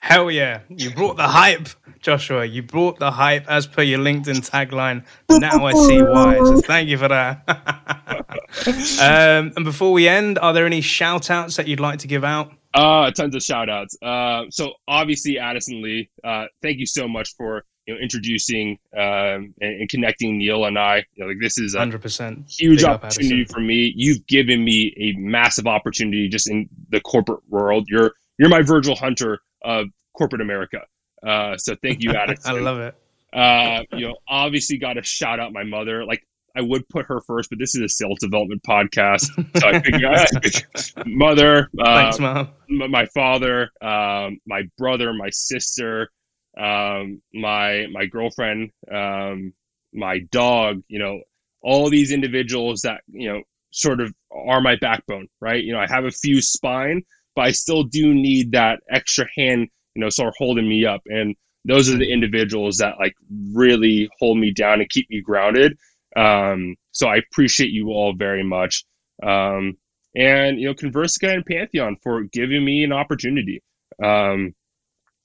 [0.00, 0.60] Hell yeah.
[0.68, 1.68] You brought the hype,
[2.00, 2.44] Joshua.
[2.44, 5.04] You brought the hype as per your LinkedIn tagline.
[5.30, 6.38] Now I see why.
[6.38, 7.44] So thank you for that.
[9.00, 12.24] um, and before we end, are there any shout outs that you'd like to give
[12.24, 12.52] out?
[12.74, 13.96] Uh, tons of shout outs.
[14.02, 19.54] Uh, so obviously, Addison Lee, uh, thank you so much for you know introducing um,
[19.60, 21.04] and, and, connecting Neil and I.
[21.14, 23.92] You know, like this is a 100% huge opportunity for me.
[23.94, 27.86] You've given me a massive opportunity just in the corporate world.
[27.88, 30.80] You're you're my Virgil Hunter of corporate America.
[31.22, 32.56] Uh, so thank you, Addison.
[32.56, 32.94] I love it.
[33.32, 36.04] Uh, you know, obviously got to shout out my mother.
[36.04, 36.26] Like
[36.56, 39.26] I would put her first, but this is a sales development podcast,
[39.60, 42.50] so I figured mother, uh, Thanks, mom.
[42.68, 46.10] my father, um, my brother, my sister,
[46.58, 49.52] um, my my girlfriend, um,
[49.92, 50.82] my dog.
[50.88, 51.20] You know,
[51.62, 53.42] all these individuals that you know
[53.72, 55.62] sort of are my backbone, right?
[55.62, 57.02] You know, I have a few spine,
[57.34, 61.00] but I still do need that extra hand, you know, sort of holding me up.
[61.06, 61.34] And
[61.64, 63.14] those are the individuals that like
[63.52, 65.76] really hold me down and keep me grounded.
[66.16, 68.84] Um, so I appreciate you all very much.
[69.22, 69.76] Um,
[70.14, 73.62] and you know, Conversica and Pantheon for giving me an opportunity.
[74.02, 74.54] Um,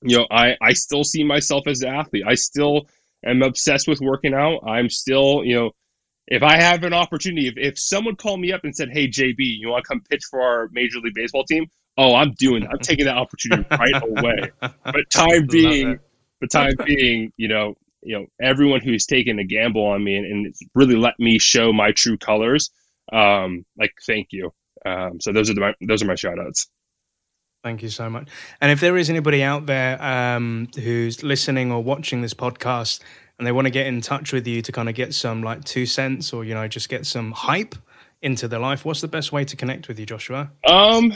[0.01, 2.23] you know, I I still see myself as an athlete.
[2.25, 2.87] I still
[3.25, 4.59] am obsessed with working out.
[4.65, 5.71] I'm still, you know,
[6.27, 9.35] if I have an opportunity, if, if someone called me up and said, "Hey, JB,
[9.39, 11.67] you want to come pitch for our Major League Baseball team?"
[11.97, 14.51] oh, I'm doing, I'm taking that opportunity right away.
[14.59, 15.99] But time being,
[16.39, 17.75] but time being, you know,
[18.07, 21.73] you know, everyone who's taken a gamble on me and, and really let me show
[21.73, 22.71] my true colors,
[23.11, 24.51] um, like, thank you.
[24.85, 26.67] Um, so those are the, my, those are my shout outs.
[27.63, 28.29] Thank you so much.
[28.61, 33.01] And if there is anybody out there um, who's listening or watching this podcast
[33.37, 35.65] and they want to get in touch with you to kind of get some like
[35.65, 37.75] two cents or, you know, just get some hype
[38.21, 40.51] into their life, what's the best way to connect with you, Joshua?
[40.67, 41.13] Um,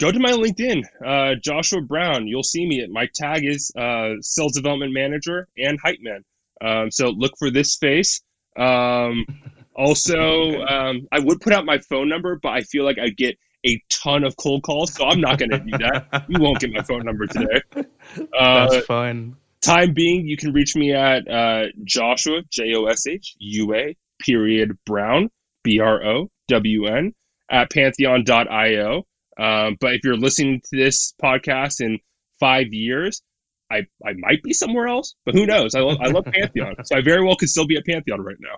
[0.00, 2.26] go to my LinkedIn, uh, Joshua Brown.
[2.26, 2.86] You'll see me.
[2.90, 6.24] My tag is uh, sales development manager and hype man.
[6.60, 8.20] Um, so look for this face.
[8.58, 9.24] Um,
[9.76, 13.36] also, um, I would put out my phone number, but I feel like I get
[13.66, 16.24] a ton of cold calls, so I'm not going to do that.
[16.28, 17.62] you won't get my phone number today.
[18.36, 19.36] Uh, That's fine.
[19.60, 23.96] Time being, you can reach me at uh, Joshua J O S H U A
[24.18, 25.30] period Brown
[25.62, 27.12] B R O W N,
[27.50, 29.06] at pantheon.io.
[29.38, 31.98] Um, but if you're listening to this podcast in
[32.38, 33.22] five years,
[33.70, 35.74] I, I might be somewhere else, but who knows?
[35.74, 36.74] I, I love Pantheon.
[36.84, 38.56] so I very well could still be at Pantheon right now.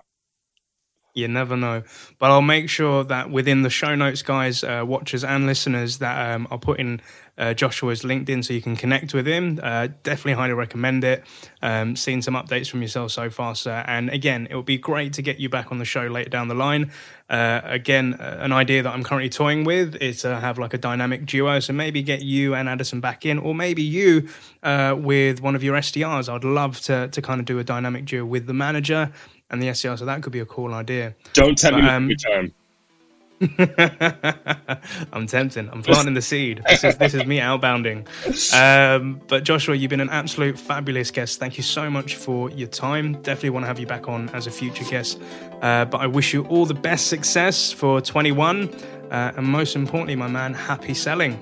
[1.13, 1.83] You never know.
[2.17, 6.33] But I'll make sure that within the show notes, guys, uh, watchers, and listeners, that
[6.33, 7.01] um, I'll put in
[7.37, 9.59] uh, Joshua's LinkedIn so you can connect with him.
[9.61, 11.23] Uh, definitely highly recommend it.
[11.61, 13.83] Um, seen some updates from yourself so far, sir.
[13.87, 16.47] And again, it would be great to get you back on the show later down
[16.47, 16.91] the line.
[17.29, 20.77] Uh, again, uh, an idea that I'm currently toying with is to have like a
[20.77, 21.59] dynamic duo.
[21.59, 24.29] So maybe get you and Addison back in, or maybe you
[24.61, 26.27] uh, with one of your SDRs.
[26.31, 29.11] I'd love to, to kind of do a dynamic duo with the manager
[29.53, 29.97] and the SDR.
[29.97, 31.15] So that could be a cool idea.
[31.31, 32.53] Don't tell but, me um, time.
[35.13, 35.69] I'm tempting.
[35.69, 36.61] I'm planting the seed.
[36.67, 38.07] This is this is me outbounding.
[38.53, 41.39] Um, but Joshua, you've been an absolute fabulous guest.
[41.39, 43.13] Thank you so much for your time.
[43.21, 45.21] Definitely want to have you back on as a future guest.
[45.61, 48.69] Uh, but I wish you all the best success for 21,
[49.11, 51.37] uh, and most importantly, my man, happy selling.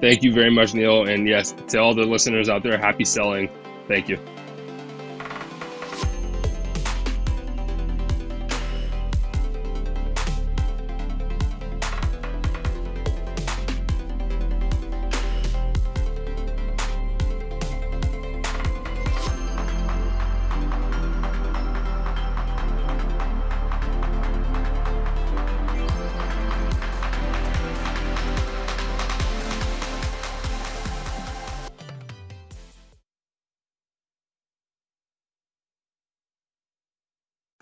[0.00, 1.08] Thank you very much, Neil.
[1.08, 3.48] And yes, to all the listeners out there, happy selling.
[3.88, 4.18] Thank you.